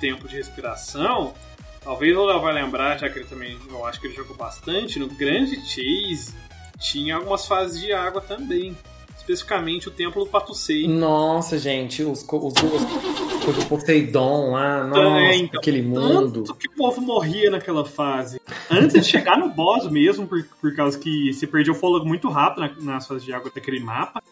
[0.01, 1.35] tempo de respiração.
[1.83, 4.99] Talvez o Léo vai lembrar, já que ele também, eu acho que ele jogou bastante,
[4.99, 6.35] no Grande Chase
[6.83, 8.77] tinha algumas fases de água também
[9.23, 10.87] especificamente o Templo do Patusei.
[10.87, 16.43] Nossa, gente, os, os, os, do Poseidon lá, nossa, é, então, aquele mundo.
[16.43, 18.41] Tanto que o povo morria naquela fase.
[18.71, 22.29] Antes de chegar no boss mesmo, por, por causa que você perdia o fôlego muito
[22.29, 24.23] rápido na, nas fases de água daquele mapa.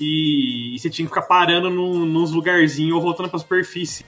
[0.00, 4.04] E, e você tinha que ficar parando no, nos lugarzinhos ou voltando pra superfície.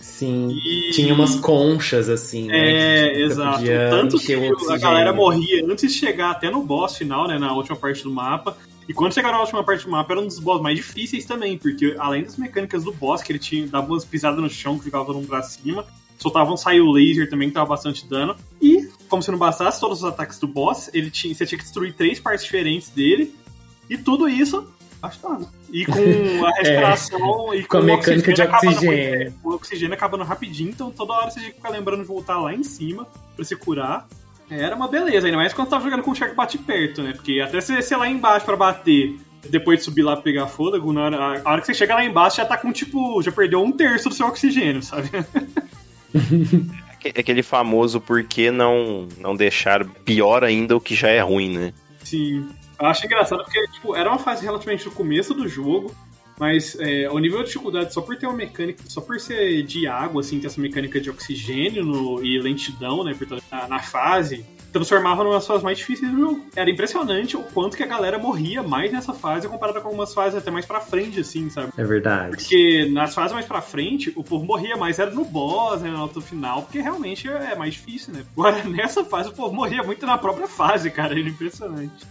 [0.00, 0.90] Sim, e...
[0.92, 2.56] tinha umas conchas assim, né?
[2.56, 3.64] É, exato.
[3.90, 7.38] Tanto que a galera morria antes de chegar até no boss final, né?
[7.38, 8.56] Na última parte do mapa.
[8.88, 11.58] E quando chegaram na última parte do mapa, era um dos boss mais difíceis também,
[11.58, 14.84] porque além das mecânicas do boss, que ele tinha, dava umas pisadas no chão que
[14.84, 15.84] ficava todo mundo pra cima,
[16.18, 18.34] soltavam um saio laser também, que dava bastante dano.
[18.62, 21.64] E, como se não bastasse todos os ataques do boss, ele tinha, você tinha que
[21.64, 23.34] destruir três partes diferentes dele.
[23.90, 24.66] E tudo isso
[25.00, 25.46] Bastante.
[25.72, 25.92] E com
[26.44, 29.32] a respiração e Com a o mecânica de oxigênio.
[29.32, 32.36] muito- o oxigênio acabando rapidinho, então toda hora você tinha que ficar lembrando de voltar
[32.40, 34.08] lá em cima pra se curar.
[34.50, 37.12] Era uma beleza, ainda mais quando você tava jogando com o chefe bate perto, né?
[37.12, 39.16] Porque até você ser lá embaixo pra bater,
[39.50, 42.04] depois de subir lá pra pegar fôlego, na hora, a hora que você chega lá
[42.04, 45.10] embaixo já tá com tipo, já perdeu um terço do seu oxigênio, sabe?
[46.92, 51.56] Aque- Aquele famoso por que não, não deixar pior ainda o que já é ruim,
[51.56, 51.72] né?
[52.02, 52.48] Sim.
[52.80, 55.92] Eu acho engraçado porque, tipo, era uma fase relativamente no começo do jogo,
[56.38, 59.86] mas é, o nível de dificuldade, só por ter uma mecânica, só por ser de
[59.86, 64.44] água, assim, ter essa mecânica de oxigênio no- e lentidão, né, portanto, na, na fase,
[64.72, 66.44] transformava numa das fases mais difíceis do jogo.
[66.54, 70.38] Era impressionante o quanto que a galera morria mais nessa fase comparada com algumas fases
[70.38, 71.72] até mais pra frente, assim, sabe?
[71.76, 72.36] É verdade.
[72.36, 75.96] Porque nas fases mais pra frente, o povo morria mais, era no boss, né, no
[75.98, 78.24] alto final, porque realmente é mais difícil, né?
[78.36, 82.06] Agora, nessa fase, o povo morria muito na própria fase, cara, era impressionante.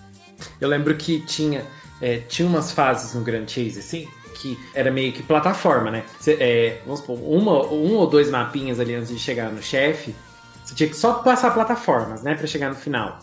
[0.60, 1.64] Eu lembro que tinha,
[2.02, 4.08] é, tinha umas fases no Grand Chase, assim,
[4.38, 6.04] que era meio que plataforma, né?
[6.20, 10.16] Cê, é, vamos supor, uma, um ou dois mapinhas ali antes de chegar no chefe,
[10.64, 13.20] você tinha que só passar plataformas, né, Pra chegar no final.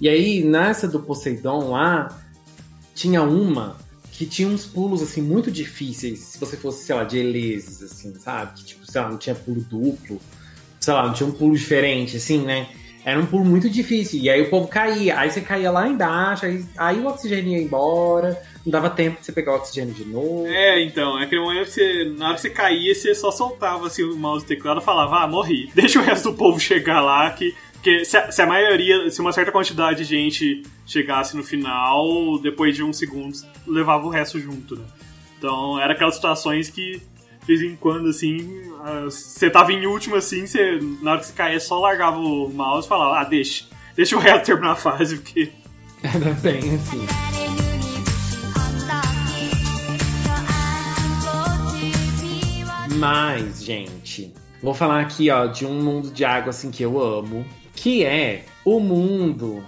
[0.00, 2.18] E aí, nessa do Poseidon lá,
[2.94, 3.76] tinha uma
[4.12, 8.14] que tinha uns pulos, assim, muito difíceis, se você fosse, sei lá, de Eleses, assim,
[8.18, 8.58] sabe?
[8.58, 10.20] Que, tipo, sei lá, não tinha pulo duplo,
[10.78, 12.68] sei lá, não tinha um pulo diferente, assim, né?
[13.04, 14.20] Era um pulo muito difícil.
[14.20, 15.18] E aí o povo caía.
[15.18, 18.40] Aí você caía lá embaixo, aí, aí o oxigênio ia embora.
[18.64, 20.46] Não dava tempo de você pegar o oxigênio de novo.
[20.46, 24.16] É, então, é que você, na hora que você caía, você só soltava assim, o
[24.16, 25.70] mouse e teclado e falava, ah, morri.
[25.74, 27.54] Deixa o resto do povo chegar lá, que.
[27.72, 32.38] Porque se a, se a maioria, se uma certa quantidade de gente chegasse no final,
[32.38, 34.84] depois de uns segundos, levava o resto junto, né?
[35.38, 37.00] Então, era aquelas situações que,
[37.40, 41.26] de vez em quando, assim, ah, você tava em último, assim, você, na hora que
[41.26, 43.64] você caía, só largava o mouse e falava, ah, deixa.
[43.96, 45.50] Deixa o resto terminar a fase, porque
[46.02, 47.06] Era bem assim.
[52.96, 57.44] Mas, gente, vou falar aqui, ó, de um mundo de água assim que eu amo,
[57.74, 59.62] que é o mundo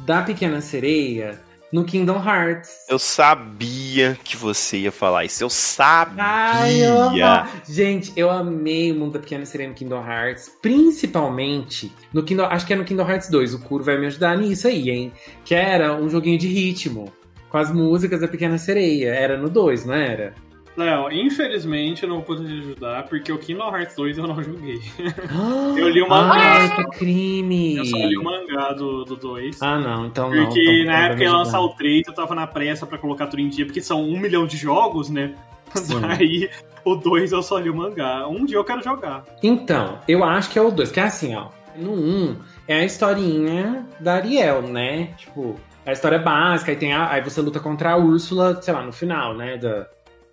[0.00, 1.40] da Pequena Sereia
[1.72, 2.86] no Kingdom Hearts.
[2.88, 5.42] Eu sabia que você ia falar isso.
[5.42, 6.22] Eu sabia.
[6.22, 7.48] Ai, eu amo.
[7.66, 12.66] Gente, eu amei o mundo da Pequena Sereia no Kingdom Hearts, principalmente no Kingdom, acho
[12.66, 13.54] que é no Kingdom Hearts 2.
[13.54, 15.12] O Kuro vai me ajudar nisso aí, hein?
[15.44, 17.12] Que era um joguinho de ritmo
[17.48, 19.08] com as músicas da Pequena Sereia.
[19.08, 20.34] Era no 2, não era?
[20.76, 24.42] Léo, infelizmente eu não vou poder te ajudar, porque o Kingdom Hearts 2 eu não
[24.42, 24.80] joguei.
[25.76, 26.34] Eu li o mangá.
[26.34, 27.76] Ai, que crime!
[27.76, 29.60] Eu só li o mangá do, do 2.
[29.62, 30.44] Ah, não, então não.
[30.46, 31.38] porque então na época ajudar.
[31.38, 34.18] lançar o 3, eu tava na pressa pra colocar tudo em dia, porque são um
[34.18, 35.34] milhão de jogos, né?
[35.74, 36.00] Sim.
[36.00, 36.50] Daí
[36.84, 38.26] o 2 eu só li o mangá.
[38.28, 39.24] Um dia eu quero jogar.
[39.42, 41.48] Então, eu acho que é o 2, que é assim, ó.
[41.76, 42.36] No 1 um,
[42.68, 45.08] é a historinha da Ariel, né?
[45.18, 48.82] Tipo, a história básica, aí, tem a- aí você luta contra a Úrsula, sei lá,
[48.82, 49.56] no final, né?
[49.56, 49.86] Da,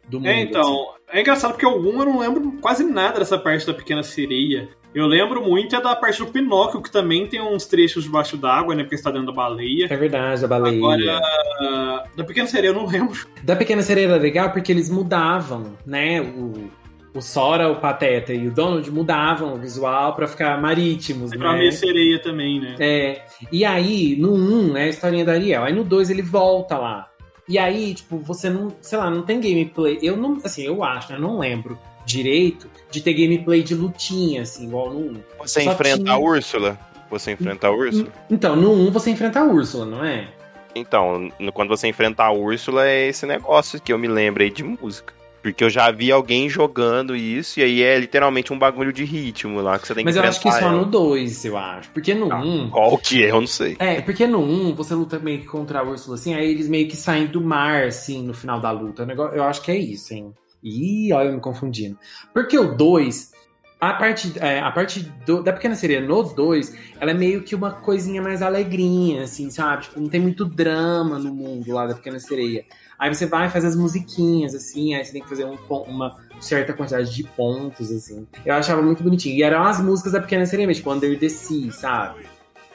[0.09, 0.27] do mundo.
[0.27, 0.43] É, assim.
[0.43, 4.03] então, é engraçado porque o 1 eu não lembro quase nada dessa parte da Pequena
[4.03, 4.69] Sereia.
[4.93, 8.73] Eu lembro muito é da parte do Pinóquio, que também tem uns trechos debaixo d'água,
[8.73, 8.81] né?
[8.83, 9.85] Porque está dentro da baleia.
[9.87, 10.77] É verdade, da baleia.
[10.77, 13.27] Agora, da Pequena Sereia eu não lembro.
[13.43, 16.19] Da Pequena Sereia era legal porque eles mudavam, né?
[16.21, 16.71] O,
[17.13, 21.53] o Sora, o Pateta e o Donald mudavam o visual pra ficar marítimos, É pra
[21.53, 21.59] né?
[21.59, 22.75] minha sereia também, né?
[22.79, 25.63] É, e aí, no 1, é a historinha da Ariel.
[25.63, 27.08] Aí no 2 ele volta lá.
[27.49, 29.97] E aí, tipo, você não, sei lá, não tem gameplay.
[30.03, 31.17] Eu não, assim, eu acho, né?
[31.17, 35.23] Eu não lembro direito de ter gameplay de lutinha, assim, igual no 1.
[35.39, 36.79] Você Só enfrenta tinha- a Úrsula?
[37.09, 38.07] Você enfrenta a Úrsula?
[38.29, 40.27] Então, no 1 você enfrenta a Úrsula, não é?
[40.75, 45.11] Então, quando você enfrenta a Úrsula, é esse negócio que eu me lembrei de música.
[45.41, 49.61] Porque eu já vi alguém jogando isso, e aí é literalmente um bagulho de ritmo
[49.61, 50.71] lá que você tem que Mas eu acho que só ela.
[50.73, 51.89] no 2, eu acho.
[51.91, 52.69] Porque no Ah, 1.
[52.69, 53.31] Qual que é?
[53.31, 53.77] Eu não sei.
[53.79, 56.87] É, porque no 1 você luta meio que contra a Úrsula, assim, aí eles meio
[56.89, 59.07] que saem do mar, assim, no final da luta.
[59.33, 60.33] Eu acho que é isso, hein?
[60.61, 61.97] Ih, olha eu me confundindo.
[62.33, 63.31] Porque o 2,
[63.79, 67.55] a parte, é, a parte do- da Pequena Sereia no 2, ela é meio que
[67.55, 69.83] uma coisinha mais alegrinha, assim, sabe?
[69.83, 72.65] Tipo, não tem muito drama no mundo lá da Pequena Sereia.
[72.99, 75.55] Aí você vai fazer as musiquinhas, assim, aí você tem que fazer um
[75.87, 78.27] uma certa quantidade de pontos, assim.
[78.45, 79.35] Eu achava muito bonitinho.
[79.37, 82.23] E eram as músicas da Pequena Sereia, tipo Under the Sea, sabe?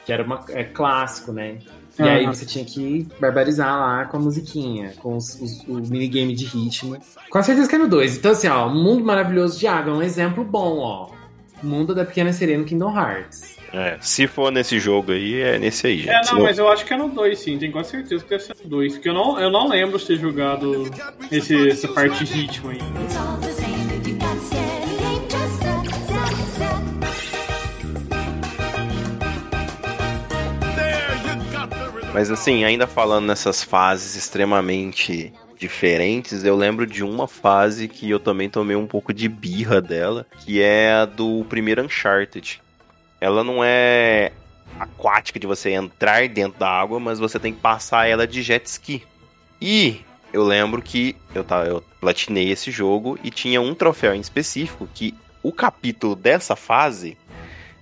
[0.05, 1.59] Que era uma, é clássico, né?
[1.97, 2.11] E Aham.
[2.11, 6.45] aí você tinha que barbarizar lá com a musiquinha, com os, os- o minigame de
[6.45, 6.97] ritmo.
[7.29, 8.17] Com certeza que é no 2.
[8.17, 11.09] Então, assim, ó, Mundo Maravilhoso de Água é um exemplo bom, ó.
[11.63, 13.55] Mundo da Pequena Sereia no Kingdom Hearts.
[13.73, 16.09] É, se for nesse jogo aí, é nesse aí, gente.
[16.09, 17.57] É, não, mas eu acho que é no 2, sim.
[17.57, 18.93] Tenho quase certeza que deve ser no 2.
[18.93, 20.89] Porque eu não, eu não lembro de ter jogado
[21.31, 22.79] esse, essa parte de ritmo aí.
[32.13, 38.21] Mas assim, ainda falando nessas fases extremamente diferentes, eu lembro de uma fase que eu
[38.21, 42.61] também tomei um pouco de birra dela, que é a do primeiro Uncharted.
[43.25, 44.31] Ela não é
[44.79, 48.63] aquática de você entrar dentro da água, mas você tem que passar ela de jet
[48.67, 49.01] ski.
[49.59, 54.19] E eu lembro que eu, tava, eu platinei esse jogo e tinha um troféu em
[54.19, 57.17] específico que o capítulo dessa fase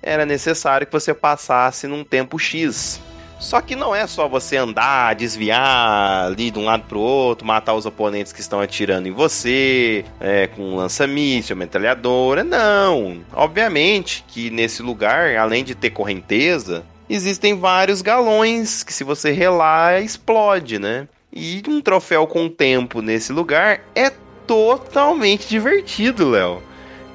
[0.01, 3.01] era necessário que você passasse num tempo X.
[3.43, 7.73] Só que não é só você andar, desviar ali de um lado pro outro, matar
[7.73, 12.41] os oponentes que estão atirando em você, é, com um lança-míssil, metralhadora.
[12.41, 13.19] Não.
[13.33, 20.01] Obviamente que nesse lugar, além de ter correnteza, existem vários galões que se você relar,
[20.01, 21.09] explode, né?
[21.31, 24.09] E um troféu com tempo nesse lugar é
[24.47, 26.63] totalmente divertido, Léo.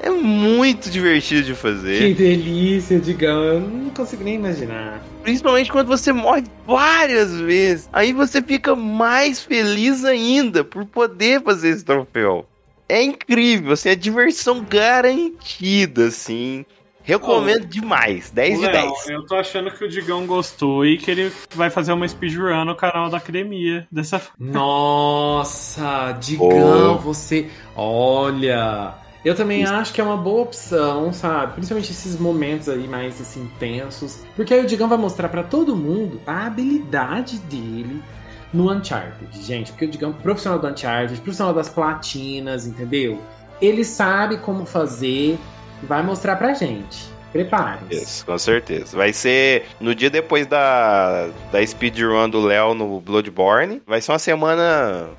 [0.00, 1.98] É muito divertido de fazer.
[1.98, 3.42] Que delícia, Digão.
[3.42, 5.02] Eu não consigo nem imaginar.
[5.22, 7.88] Principalmente quando você morre várias vezes.
[7.92, 12.46] Aí você fica mais feliz ainda por poder fazer esse troféu.
[12.88, 16.64] É incrível, assim, é diversão garantida, assim.
[17.02, 18.30] Recomendo demais.
[18.30, 19.08] 10 de Léo, 10.
[19.08, 22.76] eu tô achando que o Digão gostou e que ele vai fazer uma speedrun no
[22.76, 23.86] canal da academia.
[23.90, 26.98] Dessa Nossa, Digão, Oh.
[26.98, 27.48] você.
[27.74, 28.92] Olha.
[29.28, 29.74] Eu também Isso.
[29.74, 31.52] acho que é uma boa opção, sabe?
[31.52, 34.22] Principalmente esses momentos aí mais assim intensos.
[34.34, 38.02] Porque aí o Digão vai mostrar pra todo mundo a habilidade dele
[38.54, 39.70] no Uncharted, gente.
[39.72, 43.20] Porque o Digão é profissional do Uncharted, profissional das platinas, entendeu?
[43.60, 45.38] Ele sabe como fazer
[45.82, 47.10] e vai mostrar pra gente.
[47.30, 48.02] Prepare-se.
[48.02, 48.96] Isso, com certeza.
[48.96, 53.82] Vai ser no dia depois da, da speedrun do Léo no Bloodborne.
[53.86, 55.10] Vai ser uma semana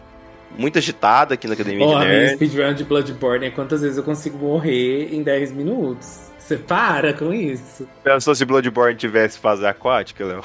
[0.57, 2.35] muito agitada aqui na Academia Ó, de a minha Nerd.
[2.35, 6.29] speedrun de Bloodborne é quantas vezes eu consigo morrer em 10 minutos.
[6.38, 7.88] Você para com isso.
[8.03, 10.43] Pensou se Bloodborne tivesse fase aquática, Léo?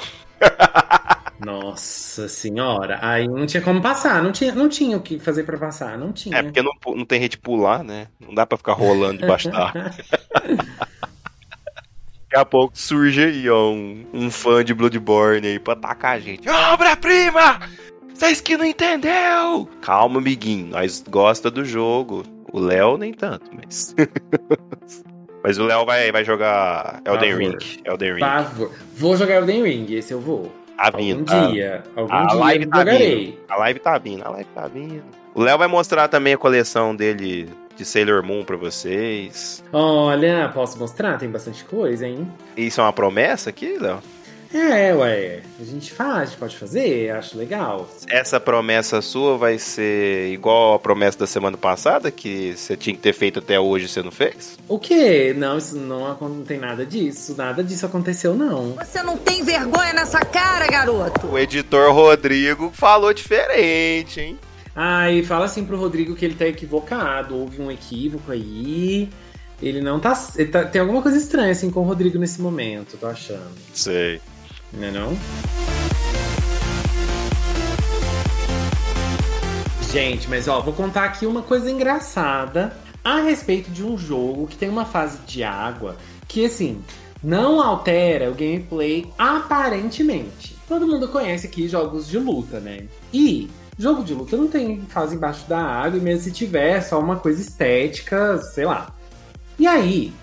[1.39, 5.57] Nossa senhora, aí não tinha como passar, não tinha, não tinha o que fazer pra
[5.57, 6.37] passar, não tinha.
[6.37, 8.07] É, porque não, não tem jeito de pular, né?
[8.19, 9.73] Não dá pra ficar rolando debaixo da.
[12.35, 16.19] Daqui a pouco surge aí, ó, um, um fã de Bloodborne aí pra atacar a
[16.19, 16.49] gente.
[16.49, 17.59] Obra-prima!
[18.15, 19.67] Vocês que não entendeu!
[19.81, 22.23] Calma, amiguinho, nós gosta do jogo.
[22.51, 23.93] O Léo nem tanto, mas...
[25.43, 27.51] mas o Léo vai, vai jogar Elden Por Ring.
[27.51, 27.81] favor.
[27.85, 28.19] Elden Ring.
[28.21, 28.71] Favor.
[28.95, 30.51] Vou jogar Elden Ring, esse eu vou.
[30.77, 31.25] Tá Algum vindo.
[31.25, 33.39] tá- dia, algum a dia live eu tá jogarei.
[33.49, 35.03] A live tá vindo, a live tá vindo.
[35.33, 39.61] O Léo vai mostrar também a coleção dele de Sailor Moon pra vocês.
[39.73, 41.17] Olha, posso mostrar?
[41.17, 42.25] Tem bastante coisa, hein?
[42.55, 43.99] Isso é uma promessa aqui, Léo?
[44.57, 47.89] É, ué, a gente faz, a gente pode fazer, acho legal.
[48.09, 53.01] Essa promessa sua vai ser igual a promessa da semana passada, que você tinha que
[53.01, 54.57] ter feito até hoje e você não fez?
[54.69, 55.35] O quê?
[55.37, 58.75] Não, isso não, não tem nada disso, nada disso aconteceu, não.
[58.75, 61.27] Você não tem vergonha nessa cara, garoto?
[61.27, 64.39] O editor Rodrigo falou diferente, hein?
[64.73, 69.09] Ah, e fala assim pro Rodrigo que ele tá equivocado, houve um equívoco aí.
[69.61, 72.95] Ele não tá, ele tá- Tem alguma coisa estranha assim com o Rodrigo nesse momento,
[72.97, 73.51] tô achando.
[73.73, 74.21] Sei.
[74.77, 75.17] Não é não?
[79.91, 84.57] Gente, mas ó, vou contar aqui uma coisa engraçada a respeito de um jogo que
[84.57, 85.95] tem uma fase de água
[86.27, 86.81] que, assim,
[87.23, 90.57] não altera o gameplay aparentemente.
[90.67, 92.87] Todo mundo conhece aqui jogos de luta, né?
[93.13, 96.81] E jogo de luta não tem fase embaixo da água, e mesmo se tiver, é
[96.81, 98.93] só uma coisa estética, sei lá.
[99.57, 100.13] E aí,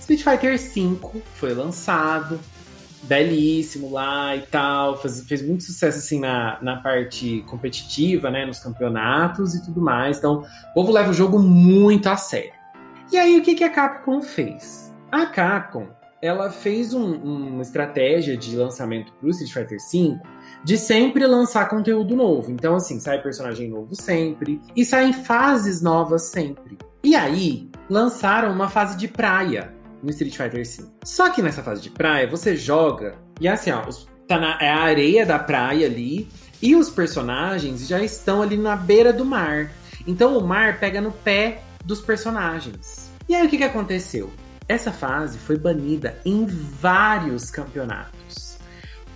[0.00, 2.40] Street Fighter V foi lançado,
[3.02, 8.58] belíssimo lá e tal, fez, fez muito sucesso assim na, na parte competitiva, né, nos
[8.58, 10.18] campeonatos e tudo mais.
[10.18, 12.52] Então, o povo leva o jogo muito a sério.
[13.12, 14.94] E aí, o que, que a Capcom fez?
[15.10, 15.86] A Capcom,
[16.20, 20.18] ela fez um- uma estratégia de lançamento pro Street Fighter V
[20.64, 22.50] de sempre lançar conteúdo novo.
[22.50, 26.76] Então, assim, sai personagem novo sempre e saem fases novas sempre.
[27.02, 29.72] E aí, lançaram uma fase de praia
[30.02, 30.84] no Street Fighter V.
[31.04, 34.68] Só que nessa fase de praia, você joga e assim, ó, os- tá na, é
[34.70, 36.28] a areia da praia ali
[36.60, 39.70] e os personagens já estão ali na beira do mar.
[40.06, 43.10] Então o mar pega no pé dos personagens.
[43.28, 44.30] E aí o que, que aconteceu?
[44.68, 48.58] Essa fase foi banida em vários campeonatos.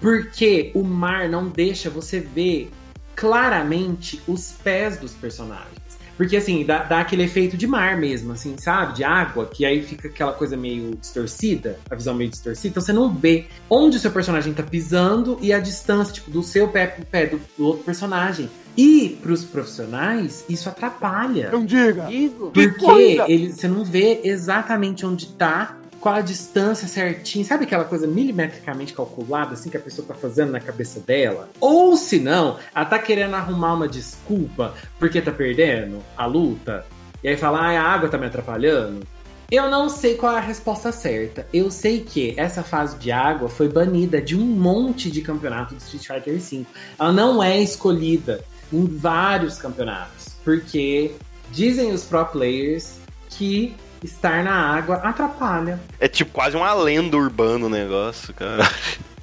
[0.01, 2.71] Porque o mar não deixa você ver
[3.15, 5.82] claramente os pés dos personagens.
[6.17, 8.95] Porque assim, dá, dá aquele efeito de mar mesmo, assim, sabe?
[8.95, 12.69] De água, que aí fica aquela coisa meio distorcida, a visão meio distorcida.
[12.69, 16.43] Então você não vê onde o seu personagem tá pisando e a distância, tipo, do
[16.43, 18.49] seu pé pro pé do, do outro personagem.
[18.75, 21.51] E pros profissionais, isso atrapalha.
[21.51, 22.11] Não diga.
[22.51, 28.09] Porque ele, você não vê exatamente onde tá qual a distância certinha, sabe aquela coisa
[28.09, 31.49] milimetricamente calculada, assim, que a pessoa tá fazendo na cabeça dela?
[31.61, 36.85] Ou se não, ela tá querendo arrumar uma desculpa porque tá perdendo a luta,
[37.23, 39.07] e aí fala, ah, a água tá me atrapalhando.
[39.49, 41.47] Eu não sei qual é a resposta certa.
[41.53, 45.79] Eu sei que essa fase de água foi banida de um monte de campeonato do
[45.79, 46.67] Street Fighter V.
[46.99, 48.43] Ela não é escolhida
[48.73, 51.13] em vários campeonatos, porque
[51.53, 52.97] dizem os pro players
[53.29, 55.81] que estar na água atrapalha.
[55.99, 58.69] É tipo quase uma lenda urbana o negócio, cara.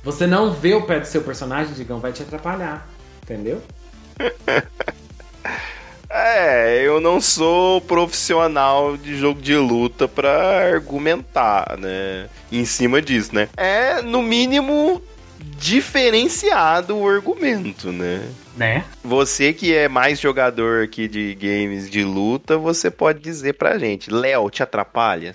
[0.03, 2.87] Você não vê o pé do seu personagem, digam, vai te atrapalhar.
[3.23, 3.61] Entendeu?
[6.11, 12.27] É, eu não sou profissional de jogo de luta pra argumentar, né?
[12.51, 13.47] Em cima disso, né?
[13.55, 14.99] É, no mínimo,
[15.39, 18.27] diferenciado o argumento, né?
[18.59, 18.83] Né?
[19.01, 24.11] Você que é mais jogador aqui de games de luta, você pode dizer pra gente,
[24.11, 25.33] Léo, te atrapalha?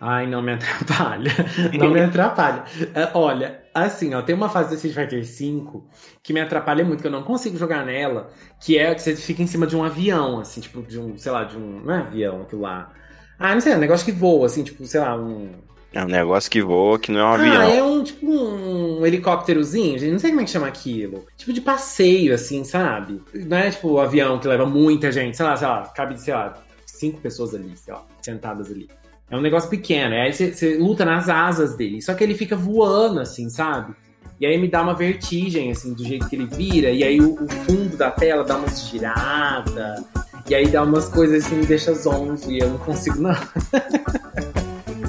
[0.00, 1.32] Ai, não me atrapalha.
[1.76, 2.62] Não me atrapalha.
[2.94, 5.82] É, Olha, assim, ó, tem uma fase do Street Fighter V
[6.22, 9.42] que me atrapalha muito, que eu não consigo jogar nela, que é que você fica
[9.42, 11.80] em cima de um avião, assim, tipo, de um, sei lá, de um.
[11.80, 12.92] Não é avião aquilo lá.
[13.36, 15.50] Ah, não sei, é um negócio que voa, assim, tipo, sei lá, um.
[15.92, 17.62] É um negócio que voa, que não é um Ah, avião.
[17.62, 21.26] é um tipo um helicópterozinho, gente, não sei como é que chama aquilo.
[21.36, 23.20] Tipo de passeio, assim, sabe?
[23.34, 26.32] Não é tipo o avião que leva muita gente, sei lá, sei lá, cabe, sei
[26.32, 26.54] lá,
[26.86, 28.88] cinco pessoas ali, sei lá, sentadas ali.
[29.28, 32.54] É um negócio pequeno, aí você, você luta nas asas dele, só que ele fica
[32.56, 33.92] voando, assim, sabe?
[34.40, 37.34] E aí me dá uma vertigem, assim, do jeito que ele vira, e aí o,
[37.34, 40.02] o fundo da tela dá umas giradas,
[40.48, 43.34] e aí dá umas coisas assim, me deixa zonzo, e eu não consigo, não.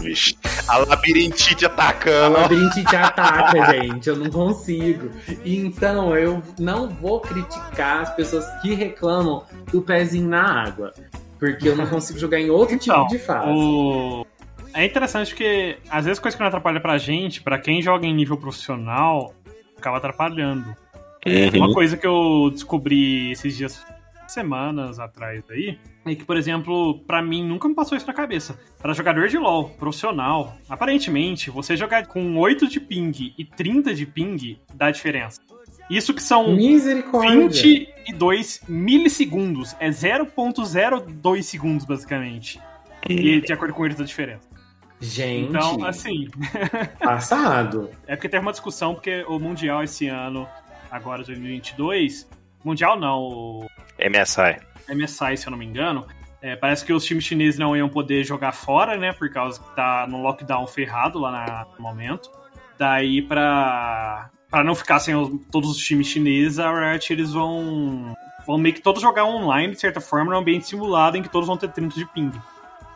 [0.01, 0.37] Vixe,
[0.67, 2.37] a labirintite A atacando.
[2.37, 4.09] labirintite ataca, gente.
[4.09, 5.09] Eu não consigo.
[5.45, 10.93] Então, eu não vou criticar as pessoas que reclamam do pezinho na água.
[11.39, 13.47] Porque eu não consigo jogar em outro Então, tipo de fase.
[13.49, 14.25] o...
[14.73, 18.13] É interessante porque, às vezes, coisa que não atrapalha pra gente, pra quem joga em
[18.13, 19.33] nível profissional,
[19.77, 20.73] acaba atrapalhando.
[21.25, 21.65] Uhum.
[21.65, 23.85] Uma coisa que eu descobri esses dias,
[24.33, 28.59] semanas atrás aí, é que, por exemplo, pra mim nunca me passou isso na cabeça.
[28.79, 34.05] Pra jogador de LoL profissional, aparentemente, você jogar com 8 de ping e 30 de
[34.05, 35.39] ping dá diferença.
[35.89, 37.49] Isso que são Misericórdia.
[37.49, 39.75] 22 milissegundos.
[39.79, 42.59] É 0.02 segundos, basicamente.
[43.09, 44.47] E de acordo com ele, a diferença.
[44.99, 46.27] Gente, Então, assim,
[47.01, 47.89] passado.
[48.07, 50.47] é porque teve uma discussão, porque o Mundial esse ano,
[50.91, 52.29] agora 2022,
[52.63, 53.67] Mundial não, o
[54.09, 54.57] MSI.
[54.89, 56.05] MSI, se eu não me engano,
[56.41, 59.75] é, parece que os times chineses não iam poder jogar fora, né, por causa que
[59.75, 62.29] tá no lockdown ferrado lá na- no momento.
[62.77, 68.13] Daí, pra, pra não ficar sem os- todos os times chineses, a Riot, eles vão,
[68.45, 71.47] vão meio que todos jogar online, de certa forma, num ambiente simulado em que todos
[71.47, 72.31] vão ter 30 de ping.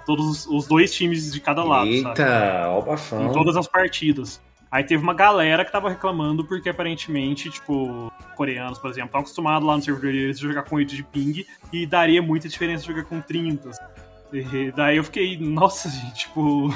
[0.06, 2.20] Todos os- dois times de cada lado, sabe?
[2.22, 4.42] Eita, ó o em todas as partidas.
[4.70, 9.68] Aí teve uma galera que tava reclamando porque aparentemente, tipo, coreanos, por exemplo, estão acostumados
[9.68, 13.06] lá no servidor deles a jogar com 8 de ping e daria muita diferença jogar
[13.06, 13.72] com 30.
[14.34, 16.74] E daí eu fiquei, nossa, gente, tipo.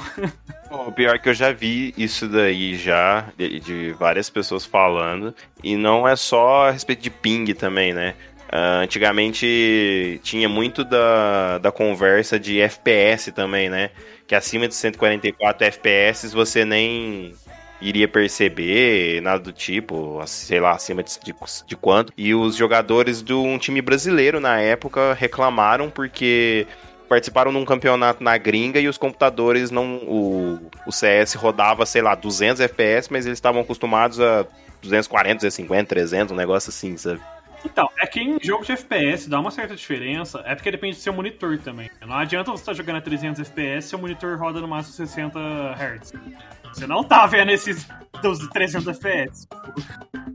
[0.70, 5.34] O pior que eu já vi isso daí já, de, de várias pessoas falando,
[5.64, 8.16] e não é só a respeito de ping também, né?
[8.52, 13.92] Ah, antigamente tinha muito da, da conversa de FPS também, né?
[14.26, 17.36] Que acima de 144 FPS você nem
[17.82, 21.34] iria perceber, nada do tipo, sei lá, acima de, de,
[21.66, 22.12] de quanto.
[22.18, 26.68] E os jogadores de um time brasileiro na época reclamaram porque
[27.08, 29.98] participaram num campeonato na gringa e os computadores não.
[29.98, 34.46] O, o CS rodava, sei lá, 200 FPS, mas eles estavam acostumados a
[34.82, 37.20] 240, 250, 300, um negócio assim, sabe?
[37.66, 41.02] Então, é que em jogo de FPS dá uma certa diferença, é porque depende do
[41.02, 41.90] seu monitor também.
[42.00, 45.40] Não adianta você estar jogando a 300 FPS se seu monitor roda no máximo 60
[45.74, 46.14] Hz.
[46.74, 47.88] Você não tá vendo esses
[48.22, 49.48] dos 300 FPS.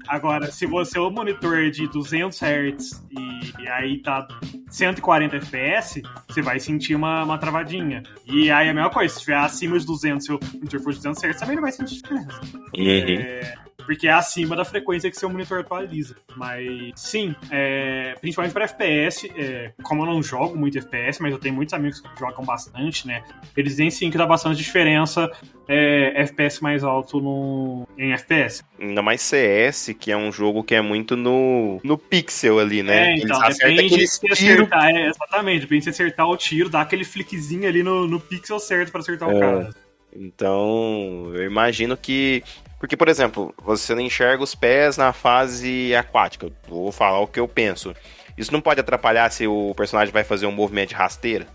[0.07, 4.27] Agora, se você o monitor é de 200 Hz e, e aí tá
[4.69, 8.03] 140 FPS, você vai sentir uma, uma travadinha.
[8.27, 10.93] E aí é a mesma coisa, se estiver acima de 200, se o monitor for
[10.93, 12.41] de 200 Hz, também não vai sentir diferença.
[12.77, 13.55] É,
[13.85, 16.17] porque é acima da frequência que seu monitor atualiza.
[16.37, 21.39] Mas sim, é, principalmente para FPS, é, como eu não jogo muito FPS, mas eu
[21.39, 23.23] tenho muitos amigos que jogam bastante, né?
[23.57, 25.31] Eles dizem sim que dá bastante diferença
[25.69, 28.63] é, FPS mais alto no, em FPS.
[28.79, 33.13] Ainda mais CS, que é um jogo que é muito no, no pixel ali, né?
[33.13, 34.33] É, então, Eles depende de tiros.
[34.33, 38.59] acertar, é, exatamente, depende de acertar o tiro, dar aquele flickzinho ali no, no pixel
[38.59, 39.41] certo para acertar o É.
[39.41, 39.71] cara.
[40.17, 42.43] Então, eu imagino que.
[42.85, 46.53] Porque, por exemplo, você não enxerga os pés na fase aquática.
[46.69, 47.95] Vou falar o que eu penso.
[48.37, 51.47] Isso não pode atrapalhar se o personagem vai fazer um movimento de rasteira?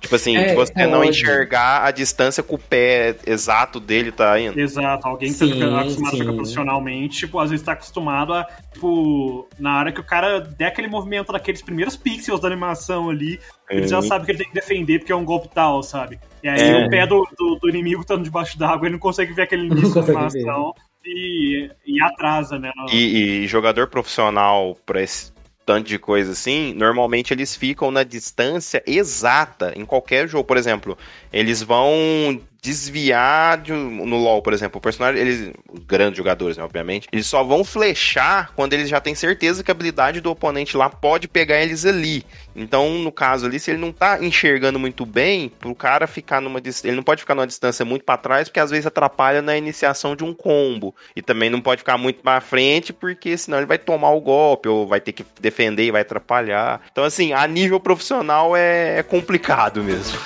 [0.00, 1.10] Tipo assim, É, você não pode.
[1.10, 4.58] enxergar a distância que o pé exato dele tá indo.
[4.58, 6.18] Exato, alguém que Sim, tá acostumado a sim.
[6.18, 10.66] jogar profissionalmente, tipo, às vezes tá acostumado a, tipo, na hora que o cara der
[10.66, 14.08] aquele movimento daqueles primeiros pixels da animação ali, ele já Sim.
[14.08, 16.18] sabe que ele tem que defender porque é um golpe tal, sabe?
[16.42, 16.86] E aí É.
[16.86, 19.94] o pé do, do, do inimigo tá debaixo d'água, ele não consegue ver aquele início
[19.94, 20.72] da animação
[21.04, 22.70] e, e atrasa, né?
[22.76, 25.32] no- E, e jogador profissional pra esse
[25.68, 30.44] tanto de coisa assim, normalmente eles ficam na distância exata em qualquer jogo.
[30.44, 30.96] Por exemplo,
[31.30, 36.64] eles vão desviar de no LoL, por exemplo, o personagem, eles, os grandes jogadores, né,
[36.64, 40.76] obviamente, eles só vão flechar quando eles já têm certeza que a habilidade do oponente
[40.76, 42.24] lá pode pegar eles ali.
[42.54, 46.60] Então, no caso ali, se ele não tá enxergando muito bem, pro cara ficar numa
[46.82, 50.16] ele não pode ficar numa distância muito pra trás, porque às vezes atrapalha na iniciação
[50.16, 50.94] de um combo.
[51.14, 54.68] E também não pode ficar muito pra frente, porque senão ele vai tomar o golpe,
[54.68, 56.80] ou vai ter que defender e vai atrapalhar.
[56.90, 60.18] Então, assim, a nível profissional é, é complicado mesmo.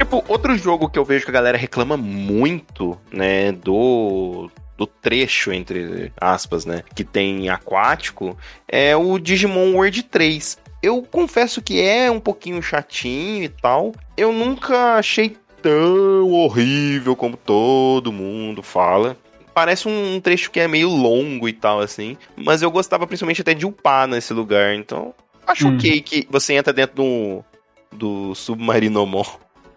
[0.00, 5.52] Tipo, outro jogo que eu vejo que a galera reclama muito, né, do do trecho
[5.52, 8.34] entre aspas, né, que tem aquático,
[8.66, 10.56] é o Digimon World 3.
[10.82, 13.92] Eu confesso que é um pouquinho chatinho e tal.
[14.16, 19.18] Eu nunca achei tão horrível como todo mundo fala.
[19.52, 22.16] Parece um trecho que é meio longo e tal, assim.
[22.34, 24.74] Mas eu gostava principalmente até de upar nesse lugar.
[24.74, 25.12] Então,
[25.46, 25.74] acho Hum.
[25.76, 27.44] ok que você entra dentro do,
[27.92, 29.24] do Submarinomon.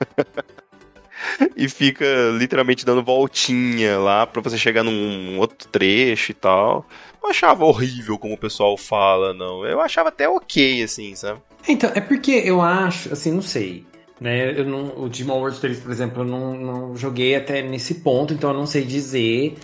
[1.56, 2.06] e fica
[2.38, 6.86] literalmente dando voltinha lá pra você chegar num outro trecho e tal.
[7.22, 9.66] Não achava horrível como o pessoal fala, não.
[9.66, 11.40] Eu achava até ok, assim, sabe?
[11.68, 13.86] Então, é porque eu acho, assim, não sei.
[14.20, 14.58] Né?
[14.58, 18.34] Eu não, o Digimon World 3, por exemplo, eu não, não joguei até nesse ponto,
[18.34, 19.56] então eu não sei dizer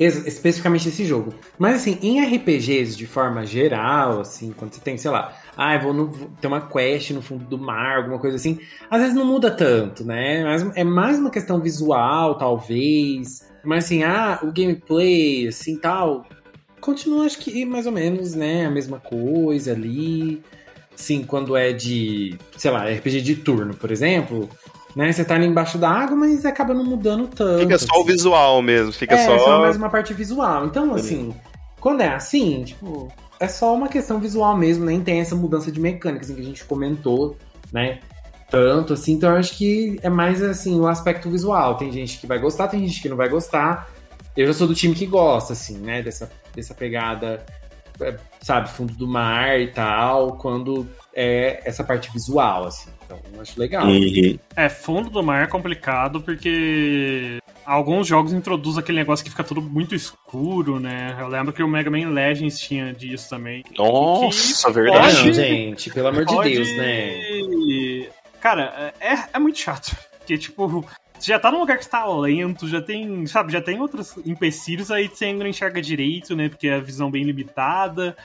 [0.00, 1.34] especificamente esse jogo.
[1.58, 5.80] Mas assim, em RPGs de forma geral, assim, quando você tem, sei lá, ah, eu
[5.82, 8.58] vou, no, vou ter uma quest no fundo do mar, alguma coisa assim,
[8.90, 10.42] às vezes não muda tanto, né?
[10.42, 13.46] Mas é mais uma questão visual, talvez.
[13.62, 16.24] Mas assim, ah, o gameplay, assim, tal,
[16.80, 18.64] continua, acho que mais ou menos, né?
[18.64, 20.42] A mesma coisa ali.
[20.96, 24.48] Sim, quando é de, sei lá, RPG de turno, por exemplo,
[24.96, 25.12] né?
[25.12, 27.60] Você tá ali embaixo da água, mas acaba não mudando tanto.
[27.60, 28.12] Fica só o assim.
[28.12, 29.38] visual mesmo, fica é, só.
[29.38, 30.64] só mais uma parte visual.
[30.64, 31.34] Então, assim,
[31.78, 35.80] quando é assim, tipo, é só uma questão visual mesmo, nem tem essa mudança de
[35.80, 37.38] mecânica, assim, que a gente comentou,
[37.72, 38.00] né?
[38.50, 41.76] Tanto assim, então eu acho que é mais assim, o aspecto visual.
[41.76, 43.88] Tem gente que vai gostar, tem gente que não vai gostar.
[44.36, 46.02] Eu já sou do time que gosta, assim, né?
[46.02, 47.44] Dessa, dessa pegada,
[48.00, 52.90] é, sabe, fundo do mar e tal, quando é essa parte visual, assim.
[53.04, 53.86] Então, eu acho legal.
[53.86, 54.38] Uhum.
[54.54, 57.38] É, fundo do mar é complicado porque
[57.70, 61.16] alguns jogos introduzem aquele negócio que fica tudo muito escuro, né?
[61.18, 63.62] Eu lembro que o Mega Man Legends tinha disso também.
[63.78, 65.16] Nossa, verdade.
[65.16, 68.08] Pode- gente, pelo amor de Pode- Deus, né?
[68.40, 69.94] Cara, é, é muito chato.
[70.18, 70.66] Porque, tipo,
[71.18, 74.90] você já tá num lugar que tá lento, já tem, sabe, já tem outros empecilhos,
[74.90, 76.48] aí você ainda não enxerga direito, né?
[76.48, 78.16] Porque é a visão bem limitada.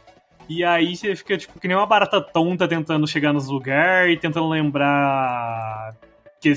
[0.47, 4.19] E aí você fica, tipo, que nem uma barata tonta tentando chegar nos lugares e
[4.19, 5.95] tentando lembrar
[6.39, 6.53] que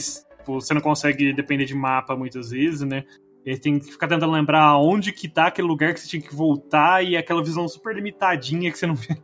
[0.49, 3.05] tipo, você não consegue depender de mapa muitas vezes, né?
[3.45, 6.23] E aí tem que ficar tentando lembrar onde que tá aquele lugar que você tinha
[6.23, 9.17] que voltar e aquela visão super limitadinha que você não vê.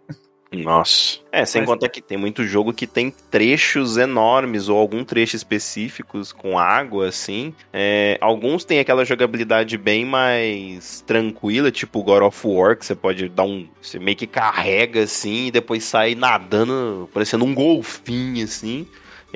[0.53, 1.19] Nossa.
[1.33, 5.35] É, sem Mas- contar que tem muito jogo que tem trechos enormes ou algum trecho
[5.35, 7.53] específicos com água, assim.
[7.73, 13.29] É, alguns têm aquela jogabilidade bem mais tranquila, tipo God of War, que você pode
[13.29, 13.67] dar um.
[13.83, 18.87] Você meio que carrega assim e depois sai nadando, parecendo um golfinho, assim.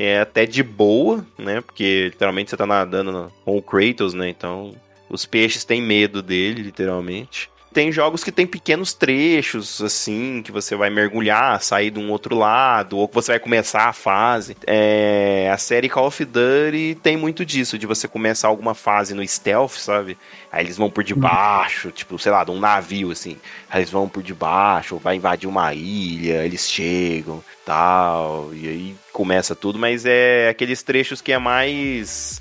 [0.00, 1.60] É até de boa, né?
[1.60, 4.28] Porque literalmente você tá nadando com o Kratos, né?
[4.28, 4.72] Então
[5.10, 7.50] os peixes têm medo dele, literalmente.
[7.72, 12.34] Tem jogos que tem pequenos trechos, assim, que você vai mergulhar, sair de um outro
[12.34, 14.56] lado, ou que você vai começar a fase.
[14.66, 19.26] É, a série Call of Duty tem muito disso, de você começar alguma fase no
[19.26, 20.16] stealth, sabe?
[20.50, 23.36] Aí eles vão por debaixo, tipo, sei lá, de um navio, assim.
[23.68, 28.96] Aí eles vão por debaixo, ou vai invadir uma ilha, eles chegam, tal, e aí
[29.12, 32.40] começa tudo, mas é aqueles trechos que é mais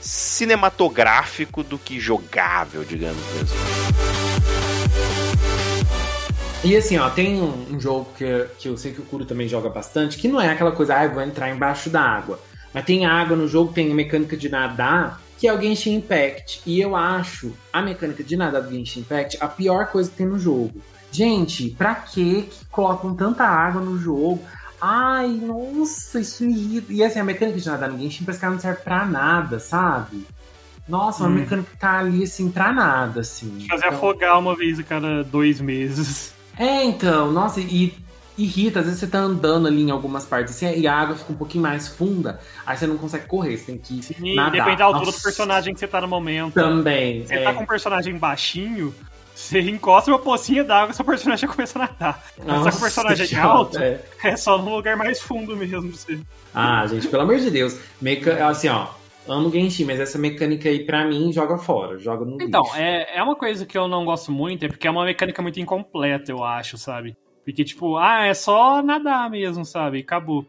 [0.00, 3.86] cinematográfico do que jogável, digamos assim.
[6.64, 9.46] E assim, ó, tem um, um jogo que, que eu sei que o Kuro também
[9.46, 12.40] joga bastante, que não é aquela coisa, ah, eu vou entrar embaixo da água.
[12.74, 16.62] Mas tem água no jogo, tem a mecânica de nadar, que é o Genshin Impact.
[16.66, 20.26] E eu acho a mecânica de nadar do Genshin Impact a pior coisa que tem
[20.26, 20.82] no jogo.
[21.12, 24.42] Gente, pra que colocam tanta água no jogo?
[24.88, 26.92] Ai, nossa, isso me irrita.
[26.92, 29.58] E assim, a mecânica de nadar no Genshin parece que ela não serve pra nada,
[29.58, 30.24] sabe?
[30.88, 31.34] Nossa, uma Hum.
[31.34, 33.66] mecânica que tá ali, assim, pra nada, assim.
[33.68, 36.32] Fazer Então- afogar uma vez a cada dois meses.
[36.56, 37.92] é, então, nossa, e
[38.38, 38.78] irrita.
[38.78, 41.36] Às vezes você tá andando ali em algumas partes assim, e a água fica um
[41.36, 44.52] pouquinho mais funda, aí você não consegue correr, você tem que E nadar.
[44.52, 45.18] depende da altura Nossa.
[45.18, 46.54] do personagem que você tá no momento.
[46.54, 47.26] Também.
[47.26, 47.42] Você é.
[47.42, 48.94] tá com um personagem baixinho,
[49.36, 52.24] você encosta uma pocinha d'água e seu personagem já começa a nadar.
[52.38, 54.00] Mas tá com Nossa, o personagem que alto, chato, é.
[54.24, 55.92] é só num lugar mais fundo mesmo.
[55.92, 56.18] Você...
[56.54, 57.78] Ah, gente, pelo amor de Deus.
[58.00, 58.48] Meca...
[58.48, 58.86] Assim, ó,
[59.28, 61.98] amo Genshin, mas essa mecânica aí, pra mim, joga fora.
[61.98, 62.76] Joga no Então, lixo.
[62.76, 65.60] é, é uma coisa que eu não gosto muito, é porque é uma mecânica muito
[65.60, 67.14] incompleta, eu acho, sabe?
[67.44, 69.98] Porque, tipo, ah, é só nadar mesmo, sabe?
[70.00, 70.46] Acabou.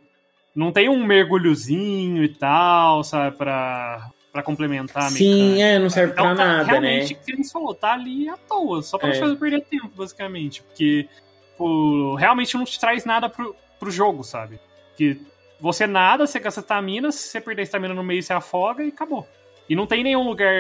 [0.56, 3.36] Não tem um mergulhozinho e tal, sabe?
[3.38, 5.64] Pra, pra complementar a Sim, mecânica.
[5.64, 7.20] é, não serve Então, pra tá, nada, realmente, né?
[7.44, 9.12] você falou, tá ali à toa, só pra É.
[9.14, 10.62] te fazer perder tempo, basicamente.
[10.62, 11.10] Porque,
[11.52, 14.60] tipo, realmente não te traz nada pro, pro jogo, sabe?
[14.96, 15.20] Que
[15.60, 18.90] você nada, você gasta estamina, se você perder a estamina no meio, você afoga e
[18.90, 19.28] acabou.
[19.68, 20.54] E não tem nenhum lugar.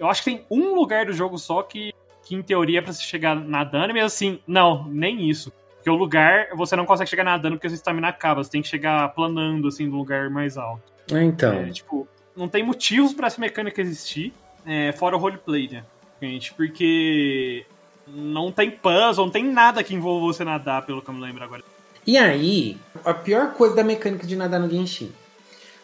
[0.00, 1.92] Eu acho que tem um lugar do jogo só que,
[2.24, 5.52] que em teoria, é pra você chegar nadando, mesmo assim, não, nem isso.
[5.76, 8.62] Porque o lugar, você não consegue chegar nadando porque a sua estamina acaba, você tem
[8.62, 10.92] que chegar planando, assim, do lugar mais alto.
[11.14, 11.52] Ah, então.
[11.54, 14.32] É, tipo, não tem motivos pra essa mecânica existir,
[14.64, 15.84] é, fora o roleplay, né?
[16.20, 17.64] Gente, porque
[18.06, 21.42] não tem puzzle, não tem nada que envolva você nadar, pelo que eu me lembro
[21.42, 21.62] agora.
[22.06, 25.12] E aí, a pior coisa da mecânica de nadar no Genshin.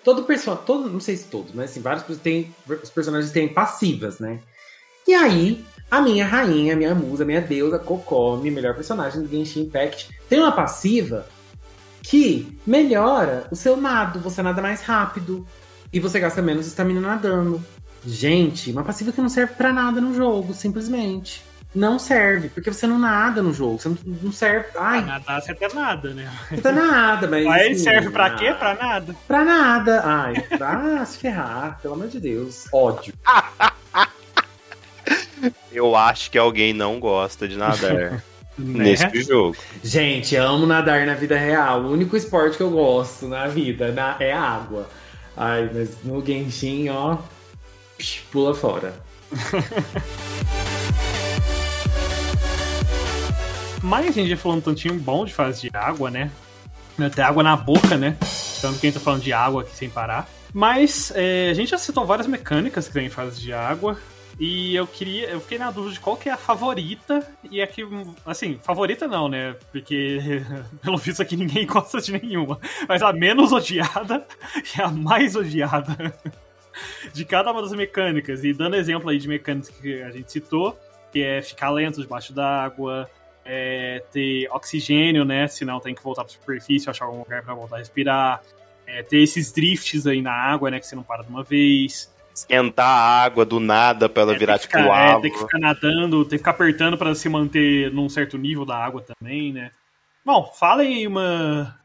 [0.04, 4.18] Todo personagem, todo, não sei se todos, mas assim, vários tem, os personagens têm passivas,
[4.18, 4.40] né?
[5.06, 9.28] E aí, a minha rainha, a minha musa, a minha deusa, Kokomi, melhor personagem do
[9.28, 11.26] Genshin Impact, tem uma passiva
[12.02, 15.46] que melhora o seu nado, você nada mais rápido
[15.92, 17.62] e você gasta menos estamina nadando.
[18.04, 21.42] Gente, uma passiva que não serve pra nada no jogo, simplesmente.
[21.74, 24.72] Não serve, porque você não nada no jogo, você não, não serve.
[24.72, 26.30] Pra Ai, nadar você até nada, né?
[26.50, 27.46] não tá nada, mas.
[27.46, 28.52] Aí assim, serve pra ah, quê?
[28.58, 29.16] Pra nada.
[29.26, 30.02] Pra nada.
[30.04, 32.66] Ai, pra se ferrar, pelo amor de Deus.
[32.72, 33.14] Ódio.
[35.72, 38.22] Eu acho que alguém não gosta de nadar
[38.58, 38.84] Né?
[38.84, 39.56] nesse jogo.
[39.82, 41.80] Gente, amo nadar na vida real.
[41.84, 44.88] O único esporte que eu gosto na vida na- é água.
[45.36, 47.18] Ai, mas no Genshin, ó,
[48.30, 48.94] pula fora.
[53.82, 56.30] Mas a gente já falou um tantinho bom de fase de água, né?
[57.00, 58.16] Até água na boca, né?
[58.60, 60.28] Tanto que a gente tá falando de água aqui sem parar.
[60.54, 63.98] Mas é, a gente já citou várias mecânicas que tem em fase de água.
[64.38, 65.30] E eu queria.
[65.30, 67.26] Eu fiquei na dúvida de qual que é a favorita.
[67.50, 67.86] E a que.
[68.24, 69.54] Assim, favorita não, né?
[69.70, 70.42] Porque,
[70.82, 72.58] pelo visto aqui, ninguém gosta de nenhuma.
[72.88, 74.26] Mas a menos odiada
[74.76, 76.14] e a mais odiada
[77.12, 78.44] de cada uma das mecânicas.
[78.44, 80.78] E dando exemplo aí de mecânicas que a gente citou,
[81.12, 83.08] que é ficar lento debaixo d'água,
[83.44, 85.46] é, ter oxigênio, né?
[85.48, 88.42] Senão tem que voltar pra superfície, achar algum lugar pra voltar a respirar.
[88.84, 90.80] É, ter esses drifts aí na água, né?
[90.80, 92.11] Que você não para de uma vez.
[92.42, 95.58] Esquentar a água do nada pra ela É, virar tipo ficar, é, tem que ficar
[95.58, 99.70] nadando, tem que ficar apertando pra se manter num certo nível da água também, né?
[100.24, 101.76] Bom, falem aí uma,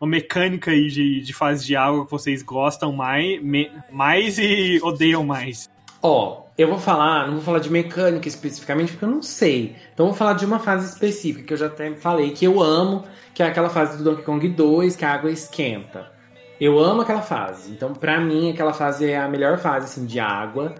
[0.00, 4.78] uma mecânica aí de, de fase de água que vocês gostam mais, me- mais e
[4.82, 5.68] odeiam mais.
[6.02, 9.74] Ó, eu vou falar, não vou falar de mecânica especificamente porque eu não sei.
[9.94, 12.60] Então eu vou falar de uma fase específica que eu já até falei que eu
[12.62, 13.04] amo,
[13.34, 16.12] que é aquela fase do Donkey Kong 2, que a água esquenta.
[16.60, 17.70] Eu amo aquela fase.
[17.70, 20.74] Então, pra mim, aquela fase é a melhor fase assim de água,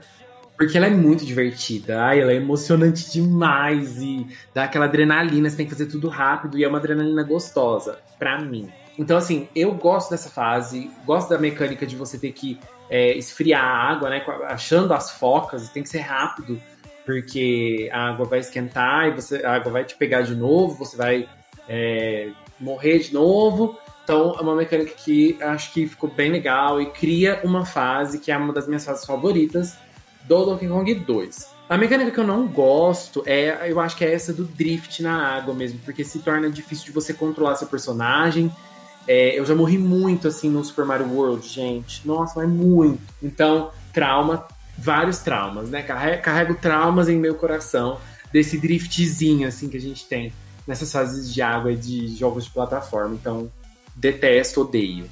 [0.57, 2.03] porque ela é muito divertida.
[2.03, 6.59] Ai, ela é emocionante demais e dá aquela adrenalina, você tem que fazer tudo rápido
[6.59, 8.69] e é uma adrenalina gostosa pra mim.
[8.99, 12.59] Então, assim, eu gosto dessa fase, gosto da mecânica de você ter que
[12.91, 14.25] é, esfriar a água, né?
[14.49, 16.61] Achando as focas, tem que ser rápido,
[17.07, 20.97] porque a água vai esquentar e você, a água vai te pegar de novo, você
[20.97, 21.29] vai
[21.69, 23.79] é, morrer de novo.
[24.09, 28.33] Então é uma mecânica que acho que ficou bem legal e cria uma fase que
[28.33, 29.77] é uma das minhas fases favoritas
[30.25, 31.51] do Donkey Kong 2.
[31.69, 35.37] A mecânica que eu não gosto é, eu acho que é essa do drift na
[35.37, 38.51] água mesmo, porque se torna difícil de você controlar seu personagem.
[39.07, 42.01] É, eu já morri muito assim no Super Mario World, gente.
[42.09, 43.03] Nossa, mas muito.
[43.23, 44.49] Então, trauma,
[44.79, 45.83] vários traumas, né?
[45.83, 47.99] Carrego, carrego traumas em meu coração
[48.33, 50.33] desse driftzinho assim que a gente tem
[50.67, 53.15] nessas fases de água e de jogos de plataforma.
[53.15, 53.51] Então,
[53.99, 55.09] detesto, odeio.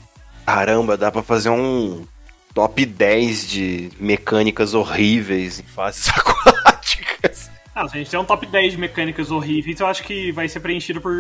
[0.47, 2.05] Caramba, dá pra fazer um
[2.55, 7.51] top 10 de mecânicas horríveis em fases aquáticas.
[7.75, 10.49] Ah, se a gente tem um top 10 de mecânicas horríveis, eu acho que vai
[10.49, 11.15] ser preenchido por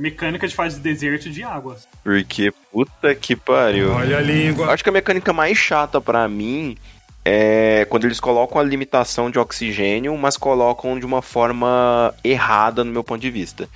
[0.00, 1.86] mecânica de fase de deserto e de águas.
[2.02, 3.92] Porque, puta que pariu.
[3.92, 4.72] Olha a língua.
[4.72, 6.76] Acho que a mecânica mais chata pra mim
[7.24, 12.90] é quando eles colocam a limitação de oxigênio, mas colocam de uma forma errada no
[12.90, 13.68] meu ponto de vista.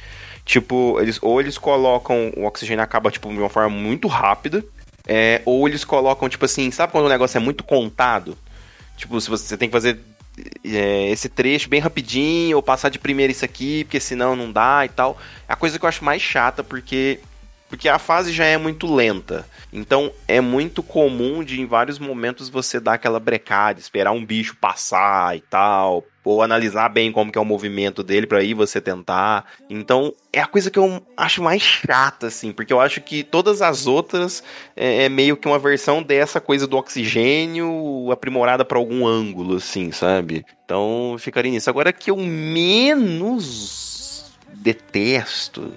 [0.48, 4.64] Tipo, eles, ou eles colocam o oxigênio acaba tipo, de uma forma muito rápida,
[5.06, 8.34] é, ou eles colocam, tipo assim, sabe quando o negócio é muito contado?
[8.96, 10.00] Tipo, se você, você tem que fazer
[10.64, 14.86] é, esse trecho bem rapidinho, ou passar de primeira isso aqui, porque senão não dá
[14.86, 15.18] e tal.
[15.46, 17.20] É a coisa que eu acho mais chata, porque
[17.68, 19.46] porque a fase já é muito lenta.
[19.70, 24.56] Então é muito comum de em vários momentos você dar aquela brecada, esperar um bicho
[24.56, 28.80] passar e tal, ou analisar bem como que é o movimento dele para aí você
[28.80, 29.46] tentar.
[29.68, 33.62] Então é a coisa que eu acho mais chata assim, porque eu acho que todas
[33.62, 34.42] as outras
[34.76, 39.90] é, é meio que uma versão dessa coisa do oxigênio aprimorada para algum ângulo assim,
[39.90, 40.44] sabe?
[40.64, 41.70] Então ficaria nisso.
[41.70, 43.58] Agora que eu menos
[44.54, 45.72] detesto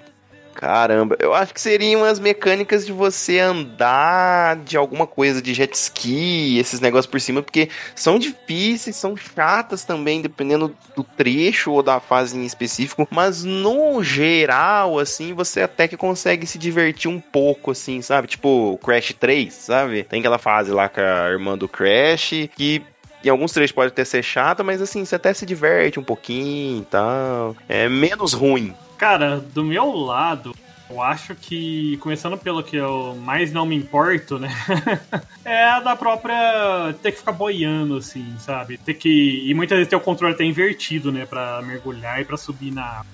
[0.54, 5.74] Caramba, eu acho que seriam as mecânicas de você andar de alguma coisa de jet
[5.74, 11.82] ski, esses negócios por cima, porque são difíceis, são chatas também, dependendo do trecho ou
[11.82, 17.20] da fase em específico, mas no geral, assim, você até que consegue se divertir um
[17.20, 18.28] pouco, assim, sabe?
[18.28, 20.04] Tipo Crash 3, sabe?
[20.04, 22.82] Tem aquela fase lá com a irmã do Crash que
[23.24, 26.82] em alguns trechos pode até ser chata, mas assim, você até se diverte um pouquinho
[26.82, 27.56] e tal.
[27.68, 30.54] É menos ruim, Cara, do meu lado,
[30.88, 34.48] eu acho que, começando pelo que eu mais não me importo, né?
[35.44, 38.78] é a da própria ter que ficar boiando, assim, sabe?
[38.78, 39.42] Ter que.
[39.44, 41.26] E muitas vezes ter o controle até invertido, né?
[41.26, 43.10] Pra mergulhar e pra subir na água.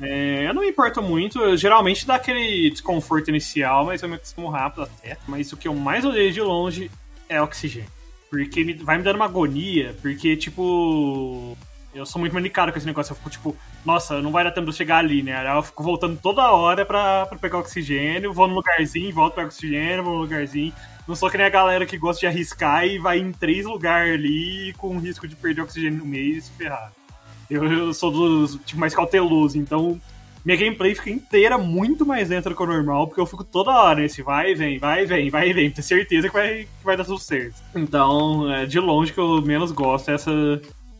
[0.00, 4.14] É, eu não me importo muito, eu, geralmente dá aquele desconforto inicial, mas eu me
[4.14, 5.16] acostumo rápido até.
[5.26, 6.88] Mas o que eu mais odeio de longe
[7.28, 7.90] é oxigênio.
[8.30, 11.58] Porque me, vai me dando uma agonia, porque, tipo.
[11.96, 13.12] Eu sou muito manicado com esse negócio.
[13.12, 15.36] Eu fico tipo, nossa, não vai dar tempo de eu chegar ali, né?
[15.36, 19.44] Aí eu fico voltando toda hora pra, pra pegar oxigênio, vou no lugarzinho, volto pra
[19.44, 20.72] oxigênio, vou no lugarzinho.
[21.08, 24.14] Não sou que nem a galera que gosta de arriscar e vai em três lugares
[24.14, 26.92] ali com risco de perder oxigênio no meio e ferrar.
[27.48, 30.00] Eu, eu sou do tipo mais cauteloso, então
[30.44, 33.70] minha gameplay fica inteira muito mais lenta do que o normal, porque eu fico toda
[33.70, 37.04] hora nesse vai vem, vai vem, vai vem, ter certeza que vai, que vai dar
[37.04, 37.54] tudo certo.
[37.74, 40.30] Então, é de longe que eu menos gosto é essa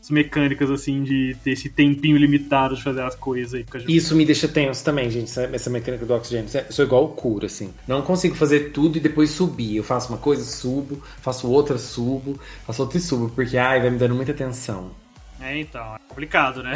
[0.09, 3.65] mecânicas, assim, de ter esse tempinho limitado de fazer as coisas aí.
[3.87, 6.49] Isso me deixa tenso também, gente, essa, essa mecânica do oxigênio.
[6.53, 7.73] Eu sou igual o cura, assim.
[7.87, 9.77] Não consigo fazer tudo e depois subir.
[9.77, 13.89] Eu faço uma coisa, subo, faço outra, subo, faço outra e subo, porque, ai, vai
[13.89, 14.91] me dando muita tensão.
[15.39, 16.73] É, então, é complicado, né?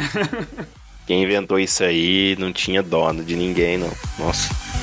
[1.06, 3.90] Quem inventou isso aí não tinha dó de ninguém, não.
[4.18, 4.81] Nossa.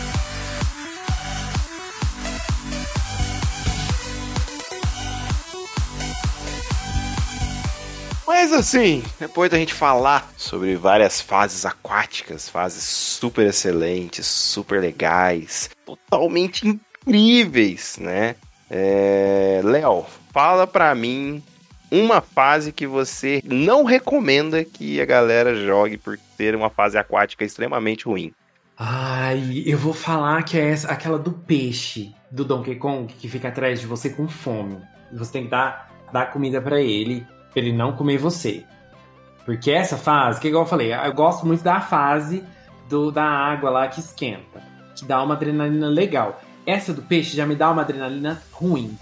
[8.42, 15.70] Mas assim, depois da gente falar sobre várias fases aquáticas, fases super excelentes, super legais,
[15.86, 18.38] totalmente incríveis, né?
[18.72, 19.60] É...
[19.62, 21.44] Léo, fala pra mim
[21.92, 27.44] uma fase que você não recomenda que a galera jogue por ter uma fase aquática
[27.44, 28.32] extremamente ruim.
[28.78, 33.50] Ai, eu vou falar que é essa, aquela do peixe do Donkey Kong que fica
[33.50, 34.78] atrás de você com fome.
[35.12, 38.64] Você tem que dar, dar comida pra ele, pra ele não comer você.
[39.46, 42.44] Porque essa fase, que igual eu falei, eu gosto muito da fase
[42.88, 44.62] do, da água lá que esquenta,
[44.96, 46.42] que dá uma adrenalina legal.
[46.66, 48.98] Essa do peixe já me dá uma adrenalina ruim,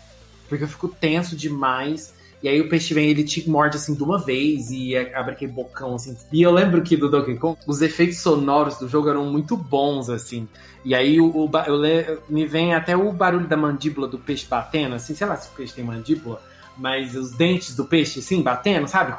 [0.47, 2.15] porque eu fico tenso demais.
[2.41, 5.51] E aí o peixe vem, ele te morde assim de uma vez e abre aquele
[5.51, 6.15] bocão assim.
[6.31, 10.09] E eu lembro que do Donkey Kong, os efeitos sonoros do jogo eram muito bons,
[10.09, 10.47] assim.
[10.85, 14.95] E aí o, o eu me vem até o barulho da mandíbula do peixe batendo,
[14.95, 16.41] assim, sei lá se o peixe tem mandíbula,
[16.77, 19.15] mas os dentes do peixe assim batendo, sabe?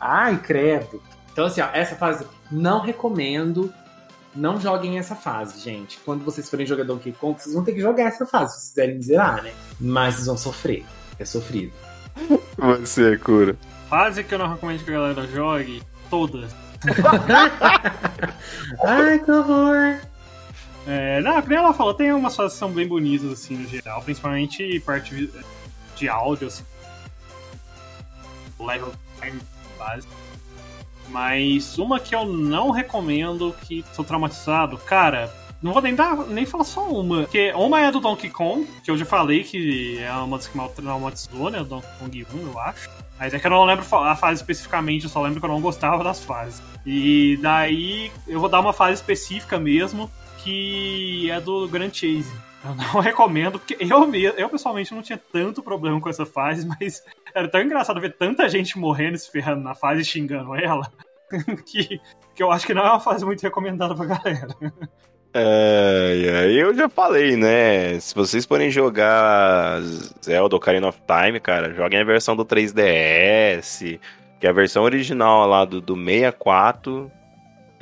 [0.00, 1.02] Ai, credo.
[1.32, 3.72] Então, assim, ó, essa fase não recomendo.
[4.36, 5.98] Não joguem essa fase, gente.
[6.04, 8.70] Quando vocês forem jogar Donkey Kong, vocês vão ter que jogar essa fase, se vocês
[8.70, 9.52] quiserem zerar, né?
[9.80, 10.84] Mas vocês vão sofrer.
[11.20, 11.72] É sofrido.
[12.58, 13.56] Você, cura.
[13.88, 16.50] Fase que eu não recomendo que a galera jogue, todas.
[18.84, 20.00] Ai, que horror!
[20.86, 24.02] É, não, como ela falou, tem umas fases que são bem bonitas, assim, no geral,
[24.02, 25.30] principalmente parte
[25.96, 26.64] de áudio, assim.
[28.58, 29.40] Level time
[29.78, 30.06] base.
[31.08, 35.32] Mas uma que eu não recomendo, que sou traumatizado, cara,
[35.62, 37.22] não vou nem, dar, nem falar só uma.
[37.22, 40.56] Porque uma é do Donkey Kong, que eu já falei que é uma das que
[40.56, 41.62] mal traumatizou, né?
[41.64, 42.90] Donkey Kong 1, eu acho.
[43.18, 45.60] Mas é que eu não lembro a fase especificamente, eu só lembro que eu não
[45.60, 46.62] gostava das fases.
[46.84, 50.10] E daí eu vou dar uma fase específica mesmo,
[50.42, 52.30] que é do Grand Chase.
[52.64, 56.66] Eu não recomendo, porque eu, me- eu pessoalmente não tinha tanto problema com essa fase,
[56.80, 57.02] mas
[57.34, 60.90] era tão engraçado ver tanta gente morrendo e se ferrando na fase xingando ela,
[61.66, 62.00] que,
[62.34, 64.48] que eu acho que não é uma fase muito recomendada pra galera.
[65.36, 67.98] É, eu já falei, né?
[67.98, 69.80] Se vocês forem jogar
[70.24, 73.98] Zelda Ocarina of Time, cara, joguem a versão do 3DS,
[74.38, 77.10] que é a versão original lá do, do 64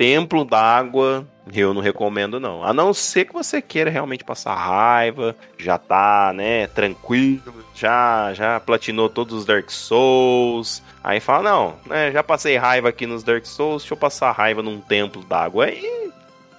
[0.03, 2.61] templo d'água, eu não recomendo não.
[2.61, 8.59] A não ser que você queira realmente passar raiva, já tá, né, tranquilo, já já
[8.59, 10.83] platinou todos os Dark Souls.
[11.01, 14.61] Aí fala, não, né, já passei raiva aqui nos Dark Souls, deixa eu passar raiva
[14.61, 15.67] num templo d'água.
[15.67, 16.11] Aí,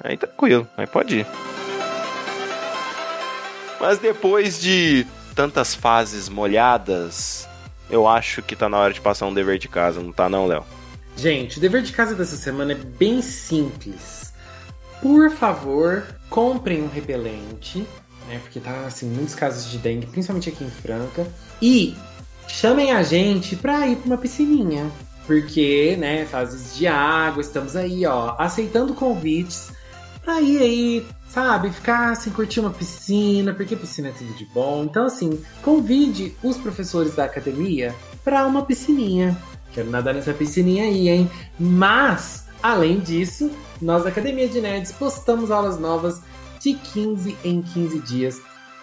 [0.03, 1.27] aí tranquilo, aí pode ir.
[3.79, 7.47] Mas depois de tantas fases molhadas,
[7.91, 10.47] eu acho que tá na hora de passar um dever de casa, não tá não,
[10.47, 10.65] Léo?
[11.17, 14.33] Gente, o dever de casa dessa semana é bem simples.
[15.01, 17.87] Por favor, comprem um repelente,
[18.29, 18.39] né?
[18.43, 21.27] Porque tá assim, muitos casos de dengue, principalmente aqui em Franca.
[21.61, 21.95] E
[22.49, 24.91] chamem a gente pra ir pra uma piscininha.
[25.27, 29.73] Porque, né, fases de água, estamos aí, ó, aceitando convites
[30.23, 34.85] pra ir aí, sabe, ficar assim, curtir uma piscina, porque piscina é tudo de bom.
[34.85, 39.37] Então, assim, convide os professores da academia pra uma piscininha.
[39.75, 41.31] Quero nadar nessa piscininha aí, hein?
[41.59, 43.51] Mas, além disso,
[43.83, 46.23] nós da Academia de Nerds postamos aulas novas
[46.61, 48.41] de 15 em 15 dias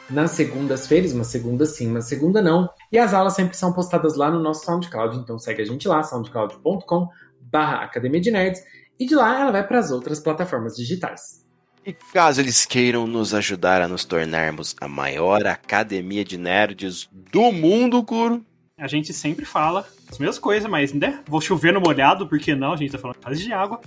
[0.09, 2.69] nas segundas-feiras, uma segunda sim, uma segunda não.
[2.91, 6.03] E as aulas sempre são postadas lá no nosso SoundCloud, então segue a gente lá,
[6.03, 7.07] soundcloud.com
[7.39, 8.61] barra Academia de Nerds,
[8.99, 11.45] e de lá ela vai para as outras plataformas digitais.
[11.85, 17.51] E caso eles queiram nos ajudar a nos tornarmos a maior academia de nerds do
[17.51, 18.45] mundo, Curo,
[18.81, 21.19] A gente sempre fala as mesmas coisas, mas, né?
[21.27, 22.73] Vou chover no molhado, porque não?
[22.73, 23.79] A gente tá falando de fase de água.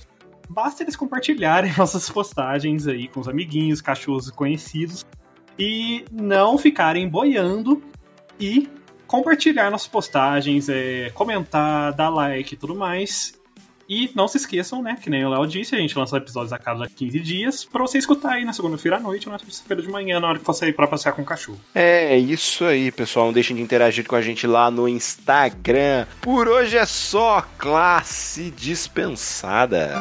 [0.48, 5.04] Basta eles compartilharem nossas postagens aí com os amiguinhos, cachorros conhecidos
[5.58, 7.82] e não ficarem boiando
[8.38, 8.68] e
[9.06, 13.34] compartilhar nossas postagens, é, comentar, dar like e tudo mais.
[13.88, 16.58] E não se esqueçam, né, que nem o Léo disse, a gente lança episódios a
[16.58, 19.88] cada 15 dias pra você escutar aí na segunda-feira à noite ou na terça-feira de
[19.88, 21.60] manhã, na hora que for sair pra passear com o cachorro.
[21.74, 23.26] É isso aí, pessoal.
[23.26, 26.06] Não deixem de interagir com a gente lá no Instagram.
[26.20, 29.94] Por hoje é só classe dispensada.